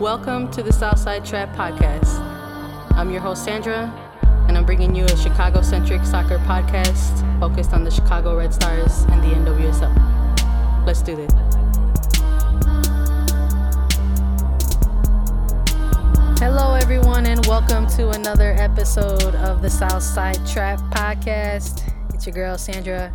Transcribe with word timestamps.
Welcome 0.00 0.50
to 0.50 0.62
the 0.62 0.74
Southside 0.74 1.24
Trap 1.24 1.56
Podcast. 1.56 2.20
I'm 2.98 3.10
your 3.10 3.22
host, 3.22 3.42
Sandra, 3.44 3.90
and 4.46 4.54
I'm 4.54 4.66
bringing 4.66 4.94
you 4.94 5.06
a 5.06 5.16
Chicago 5.16 5.62
centric 5.62 6.04
soccer 6.04 6.36
podcast 6.40 7.40
focused 7.40 7.72
on 7.72 7.82
the 7.82 7.90
Chicago 7.90 8.36
Red 8.36 8.52
Stars 8.52 9.04
and 9.04 9.22
the 9.22 9.28
NWSL. 9.28 10.86
Let's 10.86 11.00
do 11.00 11.16
this. 11.16 11.32
Hello, 16.40 16.74
everyone, 16.74 17.24
and 17.24 17.46
welcome 17.46 17.86
to 17.96 18.10
another 18.10 18.52
episode 18.58 19.34
of 19.36 19.62
the 19.62 19.70
Southside 19.70 20.46
Trap 20.46 20.78
Podcast. 20.90 21.90
It's 22.12 22.26
your 22.26 22.34
girl, 22.34 22.58
Sandra, 22.58 23.14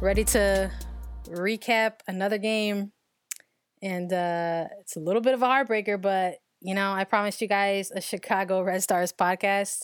ready 0.00 0.24
to 0.24 0.68
recap 1.28 2.00
another 2.08 2.38
game. 2.38 2.90
And 3.82 4.12
uh, 4.12 4.66
it's 4.80 4.96
a 4.96 5.00
little 5.00 5.20
bit 5.22 5.34
of 5.34 5.42
a 5.42 5.46
heartbreaker, 5.46 6.00
but 6.00 6.36
you 6.60 6.74
know, 6.74 6.92
I 6.92 7.04
promised 7.04 7.40
you 7.40 7.48
guys 7.48 7.90
a 7.90 8.00
Chicago 8.00 8.62
Red 8.62 8.82
Stars 8.82 9.12
podcast 9.12 9.82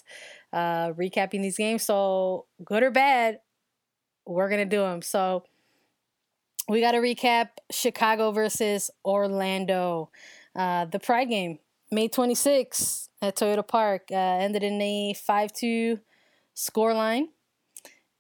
uh, 0.52 0.92
recapping 0.92 1.42
these 1.42 1.56
games. 1.58 1.82
So, 1.82 2.46
good 2.64 2.84
or 2.84 2.90
bad, 2.90 3.40
we're 4.24 4.48
going 4.48 4.60
to 4.60 4.76
do 4.76 4.82
them. 4.82 5.02
So, 5.02 5.44
we 6.68 6.80
got 6.80 6.92
to 6.92 6.98
recap 6.98 7.48
Chicago 7.70 8.30
versus 8.30 8.90
Orlando. 9.04 10.10
Uh, 10.54 10.84
the 10.84 10.98
Pride 10.98 11.28
game, 11.28 11.58
May 11.90 12.08
26th 12.08 13.08
at 13.22 13.36
Toyota 13.36 13.66
Park, 13.66 14.08
uh, 14.10 14.14
ended 14.14 14.62
in 14.62 14.80
a 14.80 15.14
5 15.14 15.52
2 15.52 15.98
scoreline. 16.54 17.28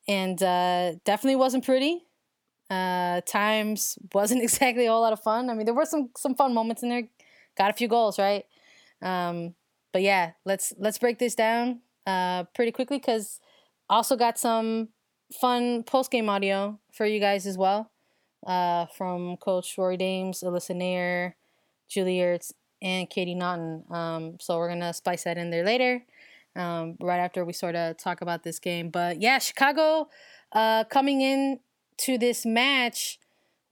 And 0.08 0.42
uh, 0.42 0.94
definitely 1.04 1.36
wasn't 1.36 1.64
pretty. 1.64 2.07
Uh, 2.70 3.22
times 3.22 3.98
wasn't 4.12 4.42
exactly 4.48 4.86
a 4.86 4.90
whole 4.90 5.00
lot 5.00 5.12
of 5.12 5.20
fun. 5.20 5.48
I 5.50 5.54
mean, 5.54 5.64
there 5.64 5.74
were 5.74 5.86
some 5.86 6.10
some 6.16 6.34
fun 6.34 6.54
moments 6.54 6.82
in 6.82 6.88
there. 6.90 7.08
Got 7.56 7.70
a 7.70 7.74
few 7.74 7.88
goals, 7.88 8.18
right? 8.18 8.44
Um, 9.02 9.54
but 9.92 10.02
yeah, 10.02 10.32
let's 10.44 10.72
let's 10.78 10.98
break 10.98 11.18
this 11.18 11.34
down 11.34 11.80
uh, 12.06 12.44
pretty 12.54 12.72
quickly 12.72 12.98
because 12.98 13.40
also 13.88 14.16
got 14.16 14.38
some 14.38 14.88
fun 15.40 15.82
post 15.82 16.10
game 16.10 16.28
audio 16.28 16.78
for 16.92 17.06
you 17.06 17.20
guys 17.20 17.46
as 17.46 17.56
well 17.56 17.90
uh, 18.46 18.86
from 18.86 19.36
Coach 19.36 19.76
Rory 19.76 19.96
Dames, 19.96 20.42
Alyssa 20.42 20.74
Naeher, 20.76 21.34
Julie 21.88 22.18
Ertz, 22.18 22.52
and 22.80 23.08
Katie 23.08 23.34
Naughton. 23.34 23.84
Um, 23.90 24.36
so 24.40 24.58
we're 24.58 24.68
gonna 24.68 24.92
spice 24.92 25.24
that 25.24 25.38
in 25.38 25.50
there 25.50 25.64
later, 25.64 26.02
um, 26.56 26.96
right 27.00 27.18
after 27.18 27.44
we 27.44 27.52
sort 27.52 27.74
of 27.74 27.96
talk 27.96 28.20
about 28.20 28.42
this 28.42 28.58
game. 28.58 28.90
But 28.90 29.20
yeah, 29.20 29.38
Chicago 29.38 30.08
uh, 30.52 30.84
coming 30.84 31.20
in 31.20 31.60
to 31.98 32.18
this 32.18 32.46
match 32.46 33.18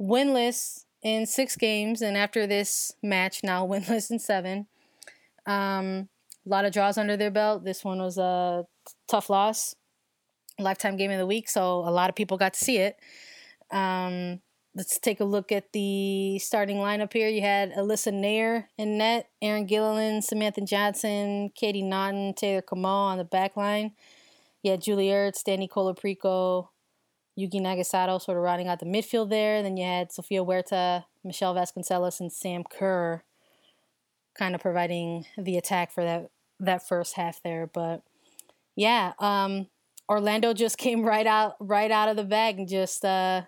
winless 0.01 0.85
in 1.03 1.27
six 1.27 1.57
games, 1.57 2.03
and 2.03 2.17
after 2.17 2.47
this 2.47 2.93
match, 3.03 3.43
now 3.43 3.67
winless 3.67 4.11
in 4.11 4.19
seven. 4.19 4.67
Um, 5.47 6.09
a 6.45 6.49
lot 6.49 6.65
of 6.65 6.73
draws 6.73 6.99
under 6.99 7.17
their 7.17 7.31
belt. 7.31 7.65
This 7.65 7.85
one 7.85 7.99
was 7.99 8.19
a 8.19 8.67
tough 9.09 9.31
loss, 9.31 9.75
lifetime 10.59 10.97
game 10.97 11.11
of 11.11 11.19
the 11.19 11.27
week, 11.27 11.49
so 11.49 11.81
a 11.81 11.91
lot 11.91 12.09
of 12.09 12.17
people 12.17 12.37
got 12.37 12.55
to 12.55 12.65
see 12.65 12.79
it. 12.79 12.97
Um, 13.71 14.41
let's 14.77 14.99
take 14.99 15.21
a 15.21 15.25
look 15.25 15.51
at 15.51 15.73
the 15.73 16.39
starting 16.39 16.77
lineup 16.77 17.13
here. 17.13 17.29
You 17.29 17.41
had 17.41 17.73
Alyssa 17.73 18.13
Naeher 18.13 18.65
in 18.77 18.99
net, 18.99 19.29
Arin 19.43 19.67
Gilliland, 19.67 20.23
Samantha 20.23 20.61
Johnson, 20.61 21.51
Katie 21.55 21.83
Naughton, 21.83 22.35
Taylor 22.35 22.63
Comeau 22.63 23.11
on 23.11 23.19
the 23.19 23.25
back 23.25 23.57
line. 23.57 23.93
You 24.63 24.73
had 24.73 24.83
Julie 24.83 25.09
Ertz, 25.09 25.43
Dani 25.43 25.69
Colaprico, 25.69 26.69
Yuki 27.37 27.61
Nagasato 27.61 28.21
sort 28.21 28.39
of 28.39 28.43
rounding 28.43 28.67
out 28.67 28.81
the 28.81 28.87
midfield 28.87 29.29
there. 29.29 29.63
Then 29.63 29.77
you 29.77 29.85
had 29.85 30.11
Sofia 30.11 30.43
Huerta, 30.43 31.05
Michelle 31.23 31.55
Vasconcelos, 31.55 32.19
and 32.19 32.33
Sam 32.33 32.65
Kerr 32.65 33.23
kind 34.35 34.55
of 34.55 34.61
providing 34.61 35.27
the 35.37 35.57
attack 35.57 35.93
for 35.93 36.03
that 36.03 36.31
that 36.59 36.89
first 36.89 37.15
half 37.15 37.43
there. 37.43 37.67
But 37.67 38.03
yeah, 38.75 39.13
um, 39.19 39.69
Orlando 40.09 40.55
just 40.55 40.79
came 40.79 41.05
right 41.05 41.27
out 41.27 41.57
right 41.61 41.91
out 41.91 42.09
of 42.09 42.17
the 42.17 42.25
bag 42.25 42.59
and 42.59 42.69
just 42.69 43.05
uh, 43.05 43.43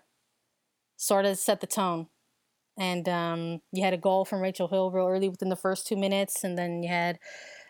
sort 0.98 1.24
of 1.24 1.38
set 1.38 1.60
the 1.60 1.66
tone. 1.66 2.08
And 2.78 3.08
um, 3.08 3.62
you 3.72 3.82
had 3.82 3.94
a 3.94 3.98
goal 3.98 4.24
from 4.24 4.40
Rachel 4.40 4.68
Hill 4.68 4.90
real 4.90 5.08
early 5.08 5.28
within 5.28 5.48
the 5.48 5.56
first 5.56 5.86
two 5.86 5.96
minutes, 5.96 6.44
and 6.44 6.56
then 6.56 6.82
you 6.82 6.90
had 6.90 7.18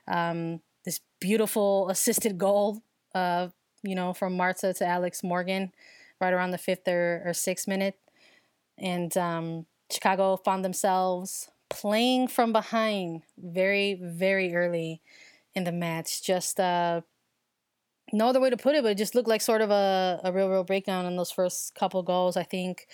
um, 0.07 0.61
this 0.85 1.01
beautiful 1.21 1.89
assisted 1.89 2.37
goal, 2.37 2.83
uh, 3.15 3.49
you 3.83 3.95
know, 3.95 4.13
from 4.13 4.37
Marta 4.37 4.75
to 4.75 4.87
Alex 4.87 5.23
Morgan 5.23 5.73
right 6.21 6.33
around 6.33 6.51
the 6.51 6.59
fifth 6.59 6.87
or, 6.89 7.23
or 7.25 7.33
sixth 7.33 7.69
minute. 7.69 7.99
And 8.79 9.17
um, 9.17 9.67
Chicago 9.91 10.37
found 10.37 10.65
themselves 10.65 11.51
playing 11.69 12.29
from 12.29 12.53
behind 12.53 13.23
very, 13.37 13.99
very 14.01 14.55
early 14.55 15.03
in 15.55 15.65
the 15.65 15.73
match. 15.73 16.23
Just 16.23 16.61
uh, 16.61 17.03
no 18.13 18.29
other 18.29 18.41
way 18.41 18.51
to 18.51 18.57
put 18.57 18.75
it, 18.75 18.83
but 18.83 18.93
it 18.93 18.99
just 18.99 19.15
looked 19.15 19.29
like 19.29 19.41
sort 19.41 19.61
of 19.61 19.71
a, 19.71 20.21
a 20.25 20.33
real, 20.33 20.49
real 20.49 20.65
breakdown 20.65 21.07
in 21.07 21.17
those 21.17 21.31
first 21.31 21.75
couple 21.75 22.03
goals. 22.03 22.37
I 22.37 22.43
think 22.43 22.87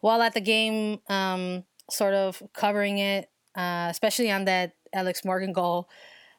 while 0.00 0.22
at 0.22 0.34
the 0.34 0.40
game, 0.40 1.00
um, 1.08 1.64
sort 1.90 2.14
of 2.14 2.42
covering 2.52 2.98
it, 2.98 3.30
uh, 3.56 3.88
especially 3.90 4.30
on 4.30 4.44
that 4.46 4.72
Alex 4.92 5.24
Morgan 5.24 5.52
goal, 5.52 5.88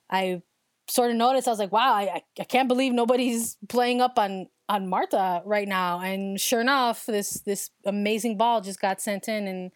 I 0.10 0.42
sort 0.90 1.12
of 1.12 1.18
noticed 1.18 1.48
I 1.48 1.52
was 1.52 1.60
like, 1.60 1.72
wow, 1.72 1.94
I, 1.94 2.22
I 2.40 2.44
can't 2.44 2.68
believe 2.68 2.94
nobody's 2.94 3.58
playing 3.68 4.02
up 4.02 4.18
on 4.18 4.48
on 4.70 4.88
Marta 4.88 5.42
right 5.46 5.68
now. 5.68 6.00
And 6.00 6.40
sure 6.40 6.62
enough, 6.62 7.06
this 7.06 7.42
this 7.42 7.70
amazing 7.86 8.38
ball 8.38 8.62
just 8.62 8.82
got 8.82 9.02
sent 9.02 9.28
in, 9.28 9.48
and 9.48 9.72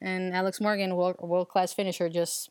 and 0.00 0.34
Alex 0.34 0.60
Morgan, 0.60 0.96
world 0.96 1.16
world 1.20 1.48
class 1.48 1.72
finisher, 1.72 2.08
just 2.08 2.50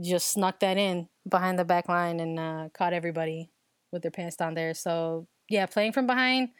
just 0.00 0.30
snuck 0.30 0.60
that 0.60 0.78
in 0.78 1.08
behind 1.28 1.58
the 1.58 1.64
back 1.64 1.88
line 1.88 2.20
and 2.20 2.38
uh, 2.38 2.68
caught 2.72 2.92
everybody 2.92 3.50
with 3.92 4.02
their 4.02 4.10
pants 4.10 4.36
down 4.36 4.54
there. 4.54 4.74
So 4.74 5.26
yeah, 5.48 5.66
playing 5.66 5.92
from 5.92 6.06
behind, 6.06 6.50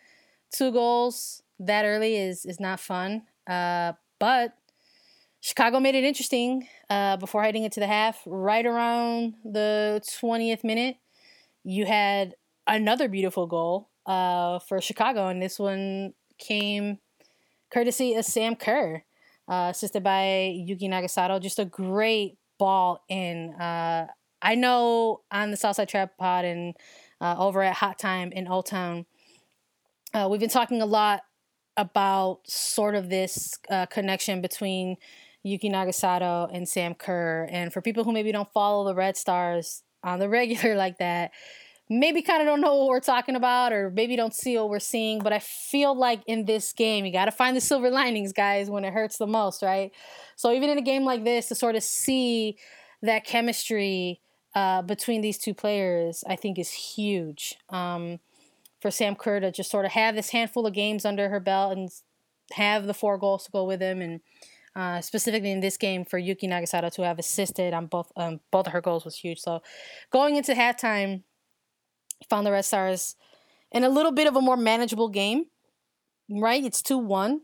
two 0.53 0.73
goals 0.73 1.43
that 1.59 1.85
early 1.85 2.17
is 2.17 2.45
is 2.45 2.61
not 2.61 2.81
fun. 2.81 3.23
Uh, 3.47 3.93
but 4.19 4.55
Chicago 5.41 5.79
made 5.81 5.95
it 5.95 6.05
interesting 6.05 6.69
uh, 6.91 7.17
before 7.17 7.43
heading 7.43 7.65
into 7.65 7.81
the 7.81 7.87
half. 7.87 8.21
Right 8.27 8.67
around 8.67 9.35
the 9.45 10.03
20th 10.21 10.65
minute, 10.65 10.97
you 11.65 11.87
had 11.87 12.35
another 12.67 13.09
beautiful 13.09 13.47
goal 13.47 13.89
uh, 14.09 14.59
for 14.61 14.81
Chicago, 14.81 15.29
and 15.29 15.41
this 15.41 15.59
one 15.59 16.15
came 16.39 16.99
courtesy 17.71 18.15
of 18.15 18.25
Sam 18.25 18.57
Kerr, 18.57 19.05
uh, 19.47 19.69
assisted 19.71 20.03
by 20.03 20.55
Yuki 20.55 20.89
Nagasato. 20.89 21.41
Just 21.41 21.59
a 21.59 21.67
great 21.67 22.39
ball 22.59 23.05
in. 23.09 23.53
Uh, 23.55 24.07
I 24.41 24.55
know 24.55 25.21
on 25.31 25.51
the 25.51 25.57
Southside 25.57 25.89
Trap 25.89 26.17
Pod 26.19 26.45
and 26.45 26.75
uh, 27.21 27.37
over 27.39 27.63
at 27.63 27.75
Hot 27.75 27.99
Time 27.99 28.33
in 28.33 28.49
Old 28.49 28.67
Town, 28.67 29.05
uh, 30.15 30.27
we've 30.31 30.41
been 30.41 30.49
talking 30.49 30.81
a 30.81 30.87
lot 30.87 31.21
about 31.77 32.41
sort 32.47 32.95
of 32.95 33.11
this 33.11 33.59
uh, 33.71 33.87
connection 33.87 34.41
between 34.41 34.97
Yuki 35.43 35.71
Nagasato 35.71 36.49
and 36.53 36.69
Sam 36.69 36.95
Kerr. 36.95 37.47
And 37.51 37.73
for 37.73 37.83
people 37.83 38.05
who 38.05 38.13
maybe 38.13 38.33
don't 38.33 38.51
follow 38.53 38.85
the 38.85 38.95
Red 38.95 39.17
Stars 39.17 39.83
on 40.03 40.19
the 40.19 40.29
regular 40.31 40.75
like 40.77 40.99
that, 40.99 41.33
maybe 41.91 42.23
kind 42.23 42.43
of 42.43 42.47
don't 42.47 42.61
know 42.61 42.75
what 42.77 42.89
we're 42.89 43.01
talking 43.01 43.35
about 43.35 43.73
or 43.73 43.91
maybe 43.91 44.17
don't 44.17 44.35
see 44.35 44.57
what 44.57 44.69
we're 44.69 44.79
seeing. 44.79 45.21
But 45.21 45.33
I 45.33 45.39
feel 45.39 45.97
like 45.97 46.23
in 46.27 46.45
this 46.45 46.73
game, 46.73 47.05
you 47.05 47.13
got 47.13 47.27
to 47.27 47.33
find 47.33 47.57
the 47.57 47.61
silver 47.61 47.91
linings, 47.91 48.33
guys, 48.33 48.69
when 48.69 48.85
it 48.85 48.93
hurts 48.93 49.17
the 49.17 49.27
most, 49.27 49.63
right? 49.63 49.91
So 50.37 50.53
even 50.53 50.71
in 50.71 50.79
a 50.79 50.83
game 50.83 51.05
like 51.05 51.25
this, 51.25 51.49
to 51.49 51.55
sort 51.55 51.77
of 51.77 51.83
see 51.83 52.59
that 53.03 53.25
chemistry 53.25 54.21
uh, 54.55 54.83
between 54.83 55.21
these 55.21 55.39
two 55.39 55.55
players, 55.55 56.25
I 56.27 56.37
think 56.37 56.59
is 56.59 56.73
huge. 56.73 57.57
Um, 57.71 58.21
for 58.81 58.91
Sam 58.91 59.15
Kerr 59.15 59.41
to 59.41 59.51
just 59.51 59.71
sort 59.71 59.85
of 59.85 59.93
have 59.93 60.15
this 60.15 60.31
handful 60.31 60.67
of 60.67 60.75
games 60.75 61.05
under 61.05 61.29
her 61.29 61.41
belt 61.41 61.77
and 61.77 61.91
have 62.53 62.87
the 62.87 62.95
four 62.95 63.19
goals 63.19 63.45
to 63.45 63.51
go 63.51 63.65
with 63.65 63.81
him 63.81 64.01
and 64.01 64.21
uh, 64.77 65.01
specifically 65.01 65.51
in 65.51 65.61
this 65.61 65.77
game 65.77 66.05
for 66.05 66.19
Yuki 66.19 66.47
Nagasato 66.47 66.93
to 66.93 67.03
have 67.03 67.19
assisted 67.19 67.75
on 67.75 67.87
both 67.87 68.13
um, 68.17 68.39
both 68.53 68.67
of 68.67 68.73
her 68.73 68.81
goals 68.81 69.05
was 69.05 69.17
huge. 69.17 69.41
So 69.41 69.61
going 70.13 70.37
into 70.37 70.53
halftime, 70.53 71.23
found 72.29 72.47
the 72.47 72.53
Red 72.53 72.65
Stars 72.65 73.17
in 73.73 73.85
a 73.85 73.89
little 73.89 74.13
bit 74.13 74.27
of 74.27 74.37
a 74.37 74.41
more 74.41 74.57
manageable 74.57 75.09
game. 75.09 75.47
Right, 76.31 76.65
it's 76.65 76.83
two 76.83 76.99
one. 76.99 77.43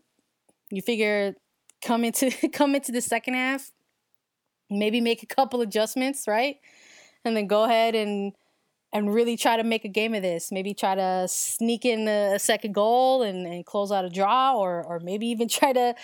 You 0.71 0.83
figure 0.83 1.35
come 1.83 2.05
into 2.05 2.31
come 2.53 2.75
into 2.75 2.93
the 2.93 3.01
second 3.01 3.35
half, 3.35 3.71
maybe 4.71 5.01
make 5.01 5.23
a 5.23 5.27
couple 5.27 5.61
adjustments, 5.61 6.25
right, 6.27 6.57
and 7.25 7.37
then 7.37 7.47
go 7.47 7.65
ahead 7.65 7.95
and 7.95 8.33
and 8.93 9.13
really 9.13 9.37
try 9.37 9.57
to 9.57 9.65
make 9.65 9.85
a 9.85 9.89
game 9.89 10.15
of 10.15 10.23
this. 10.23 10.53
Maybe 10.53 10.73
try 10.73 10.95
to 10.95 11.27
sneak 11.29 11.85
in 11.85 12.07
a, 12.07 12.39
second 12.39 12.75
goal 12.75 13.23
and, 13.23 13.45
and 13.45 13.67
close 13.67 13.91
out 13.91 14.05
a 14.05 14.11
draw, 14.11 14.55
or 14.55 14.85
or 14.85 15.01
maybe 15.01 15.27
even 15.27 15.49
try 15.61 15.73
to 15.73 15.95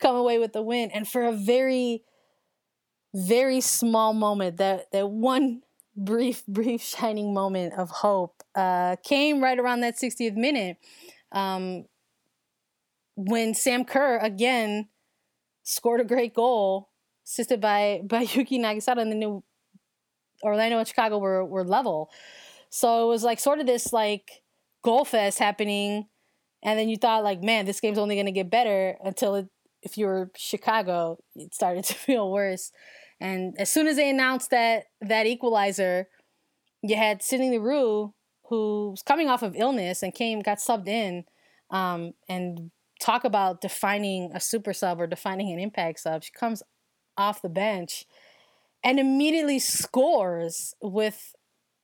come 0.00 0.16
away 0.16 0.38
with 0.38 0.52
the 0.52 0.62
win. 0.62 0.90
And 0.90 1.06
for 1.06 1.24
a 1.24 1.32
very, 1.32 2.02
very 3.14 3.60
small 3.60 4.14
moment, 4.14 4.56
that 4.56 4.90
that 4.92 5.10
one 5.10 5.62
brief, 5.98 6.46
brief 6.46 6.82
shining 6.82 7.34
moment 7.34 7.74
of 7.74 7.90
hope 7.90 8.42
uh, 8.54 8.96
came 9.04 9.42
right 9.42 9.58
around 9.58 9.80
that 9.80 9.96
60th 9.96 10.36
minute 10.36 10.78
um, 11.32 11.84
when 13.16 13.54
Sam 13.54 13.84
Kerr 13.84 14.18
again 14.18 14.88
scored 15.64 16.00
a 16.00 16.04
great 16.04 16.34
goal, 16.34 16.88
assisted 17.26 17.60
by 17.60 18.00
by 18.04 18.20
Yuki 18.32 18.58
Nagasato, 18.58 18.98
and 18.98 19.12
the 19.12 19.16
new 19.16 19.42
Orlando 20.42 20.78
and 20.78 20.88
Chicago 20.88 21.18
were 21.18 21.44
were 21.44 21.64
level. 21.64 22.10
So 22.70 23.04
it 23.04 23.08
was 23.08 23.24
like 23.24 23.40
sort 23.40 23.60
of 23.60 23.66
this 23.66 23.92
like 23.92 24.42
goal 24.82 25.04
fest 25.04 25.38
happening, 25.38 26.06
and 26.62 26.78
then 26.78 26.88
you 26.88 26.96
thought 26.96 27.24
like, 27.24 27.42
man, 27.42 27.66
this 27.66 27.80
game's 27.80 27.98
only 27.98 28.16
gonna 28.16 28.32
get 28.32 28.50
better 28.50 28.96
until 29.04 29.34
it, 29.34 29.48
if 29.82 29.98
you 29.98 30.06
were 30.06 30.30
Chicago, 30.36 31.18
it 31.34 31.54
started 31.54 31.84
to 31.86 31.94
feel 31.94 32.30
worse. 32.30 32.72
And 33.20 33.54
as 33.58 33.70
soon 33.70 33.86
as 33.86 33.96
they 33.96 34.08
announced 34.08 34.50
that 34.50 34.84
that 35.00 35.26
equalizer, 35.26 36.08
you 36.82 36.96
had 36.96 37.22
Sydney 37.22 37.50
Leroux, 37.50 38.14
who 38.48 38.90
was 38.90 39.02
coming 39.02 39.28
off 39.28 39.42
of 39.42 39.56
illness 39.56 40.02
and 40.02 40.14
came 40.14 40.40
got 40.40 40.58
subbed 40.58 40.88
in, 40.88 41.24
um, 41.70 42.12
and 42.28 42.70
talk 43.00 43.24
about 43.24 43.60
defining 43.60 44.30
a 44.34 44.40
super 44.40 44.72
sub 44.72 45.00
or 45.00 45.06
defining 45.06 45.52
an 45.52 45.58
impact 45.58 46.00
sub. 46.00 46.22
She 46.22 46.32
comes 46.32 46.62
off 47.16 47.42
the 47.42 47.48
bench 47.48 48.06
and 48.82 49.00
immediately 49.00 49.58
scores 49.58 50.74
with 50.80 51.34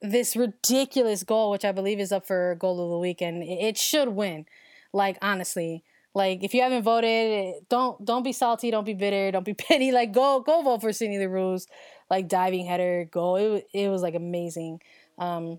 this 0.00 0.36
ridiculous 0.36 1.24
goal, 1.24 1.50
which 1.50 1.64
I 1.64 1.72
believe 1.72 1.98
is 1.98 2.12
up 2.12 2.26
for 2.26 2.54
goal 2.56 2.84
of 2.84 2.90
the 2.90 2.98
week, 2.98 3.20
and 3.20 3.42
It 3.42 3.76
should 3.76 4.08
win. 4.08 4.46
Like 4.92 5.18
honestly, 5.20 5.82
like 6.14 6.44
if 6.44 6.54
you 6.54 6.62
haven't 6.62 6.84
voted, 6.84 7.54
don't 7.68 8.02
don't 8.04 8.22
be 8.22 8.32
salty, 8.32 8.70
don't 8.70 8.84
be 8.84 8.94
bitter, 8.94 9.32
don't 9.32 9.44
be 9.44 9.54
petty. 9.68 9.92
Like 9.92 10.12
go 10.12 10.40
go 10.40 10.62
vote 10.62 10.80
for 10.80 10.92
Sydney 10.92 11.18
Leroux's 11.18 11.66
like 12.10 12.28
diving 12.28 12.66
header 12.66 13.08
goal. 13.10 13.36
It 13.36 13.66
it 13.74 13.88
was 13.88 14.02
like 14.02 14.14
amazing, 14.14 14.80
um, 15.18 15.58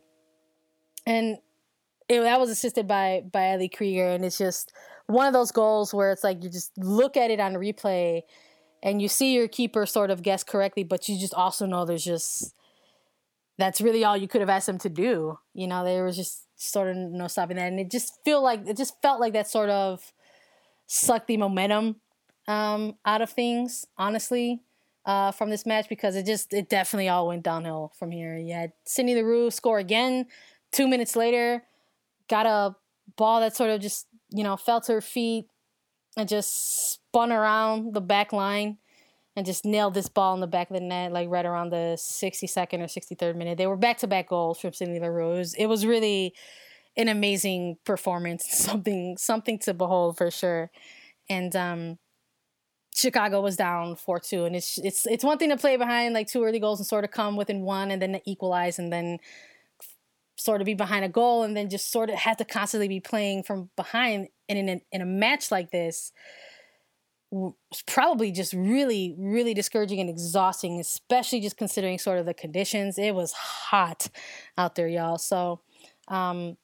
and 1.05 1.37
it, 2.07 2.21
that 2.21 2.39
was 2.39 2.49
assisted 2.49 2.87
by 2.87 3.23
by 3.29 3.51
Ali 3.51 3.67
Krieger, 3.67 4.07
and 4.07 4.23
it's 4.23 4.37
just 4.37 4.71
one 5.07 5.27
of 5.27 5.33
those 5.33 5.51
goals 5.51 5.93
where 5.93 6.11
it's 6.11 6.23
like 6.23 6.43
you 6.43 6.49
just 6.49 6.71
look 6.77 7.17
at 7.17 7.31
it 7.31 7.39
on 7.39 7.53
replay 7.53 8.21
and 8.81 9.01
you 9.01 9.07
see 9.07 9.33
your 9.33 9.47
keeper 9.47 9.85
sort 9.85 10.09
of 10.09 10.21
guess 10.21 10.43
correctly, 10.43 10.83
but 10.83 11.09
you 11.09 11.19
just 11.19 11.33
also 11.33 11.65
know 11.65 11.85
there's 11.85 12.05
just 12.05 12.55
that's 13.57 13.81
really 13.81 14.03
all 14.03 14.17
you 14.17 14.27
could 14.27 14.41
have 14.41 14.49
asked 14.49 14.67
them 14.67 14.77
to 14.79 14.89
do. 14.89 15.39
You 15.53 15.67
know, 15.67 15.83
there 15.83 16.05
was 16.05 16.15
just 16.15 16.45
sort 16.55 16.89
of 16.89 16.95
no 16.95 17.27
stopping 17.27 17.57
that, 17.57 17.67
and 17.67 17.79
it 17.79 17.91
just 17.91 18.19
feel 18.23 18.41
like 18.41 18.67
it 18.67 18.77
just 18.77 19.01
felt 19.01 19.19
like 19.19 19.33
that 19.33 19.49
sort 19.49 19.69
of 19.69 20.13
sucked 20.87 21.27
the 21.27 21.37
momentum 21.37 21.97
um, 22.47 22.95
out 23.05 23.21
of 23.21 23.29
things. 23.29 23.85
Honestly, 23.97 24.61
uh, 25.05 25.31
from 25.31 25.49
this 25.49 25.65
match 25.65 25.87
because 25.87 26.15
it 26.15 26.25
just 26.25 26.53
it 26.53 26.69
definitely 26.69 27.09
all 27.09 27.27
went 27.27 27.43
downhill 27.43 27.93
from 27.97 28.11
here. 28.11 28.37
You 28.37 28.53
had 28.53 28.73
Sydney 28.85 29.15
Leroux 29.15 29.51
score 29.51 29.79
again 29.79 30.25
two 30.71 30.87
minutes 30.87 31.15
later, 31.15 31.63
got 32.29 32.45
a 32.45 32.75
ball 33.15 33.39
that 33.39 33.55
sort 33.55 33.69
of 33.69 33.81
just 33.81 34.07
you 34.29 34.43
know 34.43 34.57
fell 34.57 34.81
to 34.81 34.93
her 34.93 35.01
feet 35.01 35.47
and 36.17 36.27
just 36.27 36.93
spun 36.93 37.31
around 37.31 37.93
the 37.93 38.01
back 38.01 38.33
line 38.33 38.77
and 39.35 39.45
just 39.45 39.65
nailed 39.65 39.93
this 39.93 40.07
ball 40.07 40.33
in 40.33 40.39
the 40.39 40.47
back 40.47 40.69
of 40.69 40.75
the 40.75 40.79
net, 40.79 41.11
like 41.11 41.29
right 41.29 41.45
around 41.45 41.69
the 41.69 41.97
62nd 41.97 42.79
or 42.79 42.85
63rd 42.85 43.35
minute. 43.35 43.57
They 43.57 43.67
were 43.67 43.75
back 43.75 43.97
to 43.97 44.07
back 44.07 44.29
goals 44.29 44.59
from 44.59 44.71
Sydney 44.71 44.99
Leroux. 44.99 45.33
It 45.33 45.37
was, 45.37 45.53
it 45.55 45.65
was 45.65 45.85
really 45.85 46.33
an 46.97 47.07
amazing 47.07 47.77
performance, 47.85 48.45
something 48.49 49.17
something 49.17 49.59
to 49.59 49.73
behold 49.73 50.17
for 50.17 50.31
sure. 50.31 50.71
And 51.29 51.55
um, 51.55 51.97
Chicago 52.95 53.41
was 53.41 53.57
down 53.57 53.95
four 53.95 54.19
two, 54.19 54.45
and 54.45 54.55
it's 54.55 54.77
it's 54.77 55.05
it's 55.05 55.23
one 55.23 55.37
thing 55.37 55.49
to 55.49 55.57
play 55.57 55.77
behind 55.77 56.13
like 56.13 56.27
two 56.27 56.43
early 56.43 56.59
goals 56.59 56.79
and 56.79 56.87
sort 56.87 57.03
of 57.03 57.11
come 57.11 57.35
within 57.35 57.61
one, 57.61 57.91
and 57.91 58.01
then 58.01 58.19
equalize, 58.25 58.79
and 58.79 58.91
then 58.91 59.19
sort 60.37 60.61
of 60.61 60.65
be 60.65 60.73
behind 60.73 61.05
a 61.05 61.09
goal, 61.09 61.43
and 61.43 61.55
then 61.55 61.69
just 61.69 61.91
sort 61.91 62.09
of 62.09 62.15
have 62.15 62.37
to 62.37 62.45
constantly 62.45 62.87
be 62.87 62.99
playing 62.99 63.43
from 63.43 63.69
behind. 63.75 64.27
And 64.47 64.59
in 64.59 64.69
a, 64.69 64.81
in 64.91 65.01
a 65.01 65.05
match 65.05 65.49
like 65.51 65.71
this, 65.71 66.11
probably 67.87 68.31
just 68.31 68.53
really, 68.53 69.15
really 69.17 69.53
discouraging 69.53 69.99
and 69.99 70.09
exhausting, 70.09 70.79
especially 70.79 71.41
just 71.41 71.57
considering 71.57 71.97
sort 71.97 72.19
of 72.19 72.25
the 72.25 72.33
conditions. 72.33 72.97
It 72.97 73.15
was 73.15 73.33
hot 73.33 74.07
out 74.57 74.75
there, 74.75 74.87
y'all. 74.87 75.17
So 75.17 75.61
um, 76.07 76.57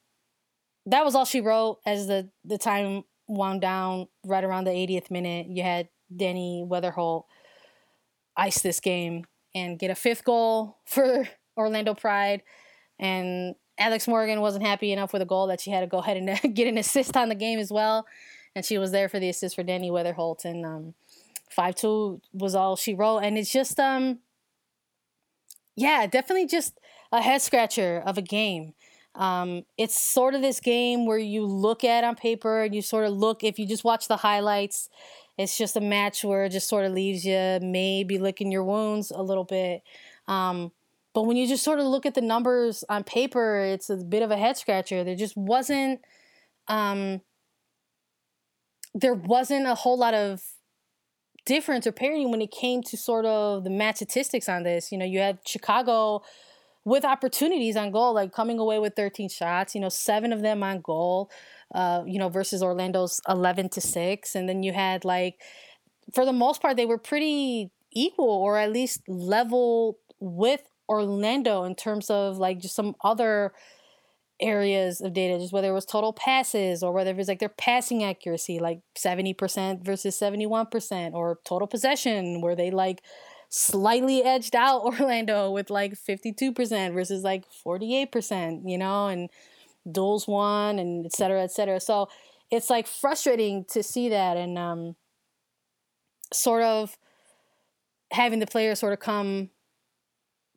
that 0.86 1.04
was 1.04 1.14
all 1.14 1.24
she 1.24 1.40
wrote 1.40 1.78
as 1.86 2.06
the, 2.06 2.28
the 2.44 2.58
time 2.58 3.04
wound 3.28 3.60
down 3.60 4.08
right 4.24 4.44
around 4.44 4.64
the 4.64 4.70
80th 4.70 5.10
minute. 5.10 5.46
You 5.48 5.62
had 5.62 5.88
Dani 6.14 6.66
Weatherholt 6.66 7.24
ice 8.36 8.62
this 8.62 8.80
game 8.80 9.24
and 9.54 9.78
get 9.78 9.90
a 9.90 9.94
fifth 9.94 10.24
goal 10.24 10.78
for 10.86 11.28
Orlando 11.56 11.94
Pride. 11.94 12.42
And 12.98 13.54
Alex 13.78 14.06
Morgan 14.06 14.40
wasn't 14.40 14.66
happy 14.66 14.92
enough 14.92 15.12
with 15.12 15.22
a 15.22 15.26
goal 15.26 15.46
that 15.48 15.60
she 15.60 15.70
had 15.70 15.80
to 15.80 15.86
go 15.86 15.98
ahead 15.98 16.16
and 16.16 16.54
get 16.54 16.68
an 16.68 16.78
assist 16.78 17.16
on 17.16 17.28
the 17.28 17.34
game 17.34 17.58
as 17.58 17.70
well 17.70 18.06
and 18.54 18.64
she 18.64 18.78
was 18.78 18.90
there 18.90 19.08
for 19.08 19.18
the 19.18 19.28
assist 19.28 19.54
for 19.54 19.64
Dani 19.64 19.90
Weatherholt, 19.90 20.44
and 20.44 20.64
um, 20.64 20.94
five 21.50 21.74
two 21.74 22.20
was 22.32 22.54
all 22.54 22.76
she 22.76 22.94
wrote, 22.94 23.18
and 23.18 23.38
it's 23.38 23.52
just 23.52 23.78
um, 23.80 24.18
yeah, 25.74 26.06
definitely 26.06 26.46
just 26.46 26.78
a 27.10 27.22
head 27.22 27.42
scratcher 27.42 28.02
of 28.04 28.18
a 28.18 28.22
game. 28.22 28.74
Um, 29.14 29.64
it's 29.76 29.98
sort 29.98 30.34
of 30.34 30.40
this 30.40 30.60
game 30.60 31.06
where 31.06 31.18
you 31.18 31.44
look 31.44 31.84
at 31.84 32.04
on 32.04 32.14
paper 32.14 32.62
and 32.62 32.74
you 32.74 32.80
sort 32.82 33.04
of 33.04 33.12
look 33.12 33.44
if 33.44 33.58
you 33.58 33.66
just 33.66 33.84
watch 33.84 34.08
the 34.08 34.16
highlights. 34.16 34.88
It's 35.38 35.56
just 35.56 35.76
a 35.76 35.80
match 35.80 36.24
where 36.24 36.44
it 36.44 36.50
just 36.50 36.68
sort 36.68 36.84
of 36.84 36.92
leaves 36.92 37.24
you 37.24 37.58
maybe 37.62 38.18
licking 38.18 38.52
your 38.52 38.64
wounds 38.64 39.10
a 39.10 39.22
little 39.22 39.44
bit. 39.44 39.82
Um, 40.28 40.72
but 41.14 41.24
when 41.24 41.36
you 41.36 41.46
just 41.46 41.64
sort 41.64 41.78
of 41.78 41.86
look 41.86 42.06
at 42.06 42.14
the 42.14 42.20
numbers 42.22 42.84
on 42.88 43.04
paper, 43.04 43.60
it's 43.60 43.90
a 43.90 43.96
bit 43.96 44.22
of 44.22 44.30
a 44.30 44.36
head 44.36 44.56
scratcher. 44.56 45.04
There 45.04 45.14
just 45.14 45.36
wasn't 45.36 46.00
um, 46.68 47.20
there 48.94 49.14
wasn't 49.14 49.66
a 49.66 49.74
whole 49.74 49.98
lot 49.98 50.14
of 50.14 50.42
difference 51.44 51.86
or 51.86 51.92
parity 51.92 52.26
when 52.26 52.40
it 52.40 52.50
came 52.50 52.82
to 52.82 52.96
sort 52.96 53.24
of 53.24 53.64
the 53.64 53.70
match 53.70 53.96
statistics 53.96 54.48
on 54.48 54.62
this. 54.62 54.92
You 54.92 54.98
know, 54.98 55.04
you 55.04 55.18
had 55.18 55.40
Chicago 55.46 56.22
with 56.84 57.04
opportunities 57.04 57.76
on 57.76 57.90
goal, 57.90 58.14
like 58.14 58.32
coming 58.32 58.58
away 58.58 58.78
with 58.78 58.94
13 58.96 59.28
shots, 59.28 59.74
you 59.74 59.80
know, 59.80 59.88
seven 59.88 60.32
of 60.32 60.42
them 60.42 60.62
on 60.62 60.80
goal, 60.80 61.30
uh, 61.74 62.02
you 62.06 62.18
know, 62.18 62.28
versus 62.28 62.62
Orlando's 62.62 63.20
11 63.28 63.68
to 63.70 63.80
6. 63.80 64.34
And 64.34 64.48
then 64.48 64.62
you 64.62 64.72
had 64.72 65.04
like, 65.04 65.40
for 66.14 66.24
the 66.24 66.32
most 66.32 66.60
part, 66.60 66.76
they 66.76 66.86
were 66.86 66.98
pretty 66.98 67.70
equal 67.92 68.30
or 68.30 68.58
at 68.58 68.72
least 68.72 69.02
level 69.08 69.98
with 70.18 70.62
Orlando 70.88 71.64
in 71.64 71.74
terms 71.74 72.10
of 72.10 72.38
like 72.38 72.58
just 72.58 72.74
some 72.74 72.94
other 73.04 73.52
areas 74.40 75.00
of 75.00 75.12
data, 75.12 75.38
just 75.38 75.52
whether 75.52 75.68
it 75.68 75.74
was 75.74 75.86
total 75.86 76.12
passes 76.12 76.82
or 76.82 76.92
whether 76.92 77.10
it 77.10 77.16
was 77.16 77.28
like 77.28 77.38
their 77.38 77.48
passing 77.48 78.02
accuracy, 78.02 78.58
like 78.58 78.80
70% 78.96 79.84
versus 79.84 80.18
71%, 80.18 81.12
or 81.12 81.38
total 81.44 81.68
possession, 81.68 82.40
where 82.40 82.56
they 82.56 82.70
like 82.70 83.02
slightly 83.52 84.24
edged 84.24 84.56
out 84.56 84.82
Orlando 84.84 85.50
with 85.50 85.70
like 85.70 85.92
52% 85.92 86.94
versus 86.94 87.22
like 87.22 87.44
48%, 87.64 88.62
you 88.64 88.78
know, 88.78 89.06
and 89.08 89.28
duels 89.90 90.26
won 90.26 90.78
and 90.78 91.04
et 91.04 91.12
cetera, 91.12 91.42
et 91.42 91.52
cetera. 91.52 91.78
So 91.78 92.08
it's 92.50 92.70
like 92.70 92.86
frustrating 92.86 93.64
to 93.70 93.82
see 93.82 94.08
that 94.08 94.36
and 94.36 94.58
um, 94.58 94.96
sort 96.32 96.62
of 96.62 96.96
having 98.10 98.40
the 98.40 98.46
players 98.46 98.80
sort 98.80 98.92
of 98.92 99.00
come 99.00 99.50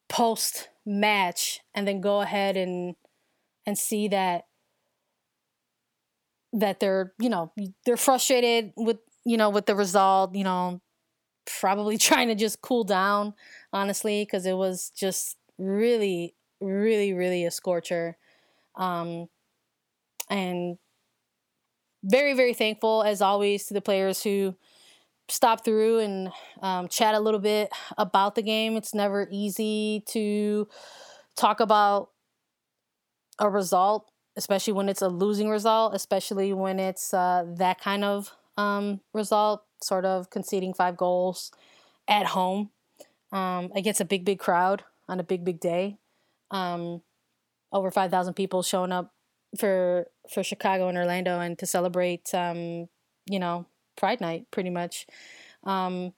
post 0.07 0.69
match 0.85 1.59
and 1.73 1.87
then 1.87 1.99
go 1.99 2.21
ahead 2.21 2.55
and 2.55 2.95
and 3.65 3.77
see 3.77 4.07
that 4.07 4.45
that 6.53 6.79
they're 6.79 7.13
you 7.19 7.29
know 7.29 7.51
they're 7.85 7.97
frustrated 7.97 8.71
with 8.77 8.97
you 9.25 9.35
know 9.35 9.49
with 9.49 9.65
the 9.65 9.75
result 9.75 10.35
you 10.35 10.43
know 10.43 10.79
probably 11.45 11.97
trying 12.09 12.27
to 12.27 12.35
just 12.35 12.61
cool 12.61 12.83
down 12.83 13.33
honestly 13.73 14.23
because 14.23 14.45
it 14.45 14.57
was 14.57 14.91
just 14.91 15.37
really 15.57 16.35
really 16.61 17.13
really 17.13 17.45
a 17.45 17.51
scorcher 17.51 18.17
um 18.75 19.27
and 20.29 20.77
very 22.03 22.33
very 22.33 22.53
thankful 22.53 23.03
as 23.03 23.21
always 23.21 23.65
to 23.65 23.73
the 23.73 23.81
players 23.81 24.23
who 24.23 24.55
stop 25.29 25.65
through 25.65 25.99
and 25.99 26.31
um, 26.61 26.87
chat 26.87 27.15
a 27.15 27.19
little 27.19 27.39
bit 27.39 27.71
about 27.97 28.35
the 28.35 28.41
game. 28.41 28.77
It's 28.77 28.93
never 28.93 29.27
easy 29.31 30.03
to 30.09 30.67
talk 31.35 31.59
about 31.59 32.09
a 33.39 33.49
result, 33.49 34.09
especially 34.37 34.73
when 34.73 34.89
it's 34.89 35.01
a 35.01 35.09
losing 35.09 35.49
result, 35.49 35.93
especially 35.95 36.53
when 36.53 36.79
it's 36.79 37.13
uh, 37.13 37.45
that 37.57 37.79
kind 37.81 38.03
of 38.03 38.31
um, 38.57 39.01
result, 39.13 39.63
sort 39.85 40.05
of 40.05 40.29
conceding 40.29 40.73
five 40.73 40.97
goals 40.97 41.51
at 42.07 42.27
home 42.27 42.71
um, 43.31 43.71
against 43.75 44.01
a 44.01 44.05
big, 44.05 44.25
big 44.25 44.39
crowd 44.39 44.83
on 45.07 45.19
a 45.19 45.23
big, 45.23 45.43
big 45.43 45.59
day. 45.59 45.97
Um, 46.51 47.01
over 47.71 47.91
5,000 47.91 48.33
people 48.33 48.63
showing 48.63 48.91
up 48.91 49.13
for 49.57 50.07
for 50.29 50.43
Chicago 50.43 50.87
and 50.87 50.97
Orlando 50.97 51.39
and 51.39 51.57
to 51.59 51.65
celebrate, 51.65 52.33
um, 52.33 52.87
you 53.29 53.39
know, 53.39 53.65
Pride 53.95 54.21
Night, 54.21 54.47
pretty 54.51 54.69
much. 54.69 55.07
Um, 55.63 56.13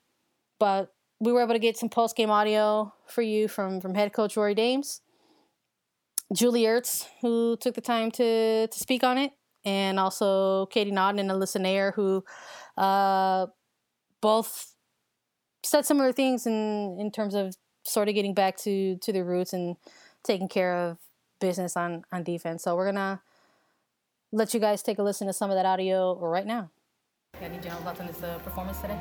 but 0.59 0.93
we 1.19 1.31
were 1.31 1.41
able 1.41 1.53
to 1.53 1.59
get 1.59 1.77
some 1.77 1.89
post 1.89 2.15
game 2.15 2.29
audio 2.29 2.93
for 3.07 3.21
you 3.21 3.47
from 3.47 3.81
from 3.81 3.95
head 3.95 4.13
coach 4.13 4.38
Rory 4.38 4.55
Dames. 4.55 5.01
Julie 6.33 6.63
Ertz, 6.63 7.05
who 7.21 7.57
took 7.57 7.75
the 7.75 7.81
time 7.81 8.12
to 8.12 8.67
to 8.67 8.79
speak 8.79 9.03
on 9.03 9.17
it, 9.17 9.31
and 9.63 10.00
also 10.00 10.65
Katie 10.67 10.91
Naughton 10.91 11.19
and 11.19 11.29
Alyssa 11.29 11.62
Naeher, 11.62 11.93
who 11.93 12.24
uh, 12.77 13.47
both 14.21 14.74
said 15.63 15.86
similar 15.86 16.12
things 16.12 16.45
in 16.45 16.97
in 17.00 17.12
terms 17.12 17.36
of 17.36 17.55
sort 17.83 18.09
of 18.09 18.15
getting 18.15 18.33
back 18.33 18.57
to 18.57 18.97
to 18.97 19.12
the 19.12 19.24
roots 19.24 19.53
and 19.53 19.77
taking 20.24 20.47
care 20.47 20.75
of 20.75 20.97
business 21.39 21.77
on 21.77 22.03
on 22.12 22.24
defense. 22.24 22.63
So 22.63 22.75
we're 22.75 22.86
gonna 22.86 23.21
let 24.31 24.53
you 24.53 24.59
guys 24.59 24.83
take 24.83 25.00
a 25.00 25.03
listen 25.03 25.27
to 25.27 25.33
some 25.33 25.50
of 25.50 25.55
that 25.55 25.65
audio 25.65 26.17
right 26.19 26.45
now. 26.45 26.69
Any 27.41 27.59
general 27.59 27.81
thoughts 27.81 28.00
on 28.00 28.07
this 28.07 28.24
uh, 28.24 28.39
performance 28.39 28.79
today? 28.81 29.00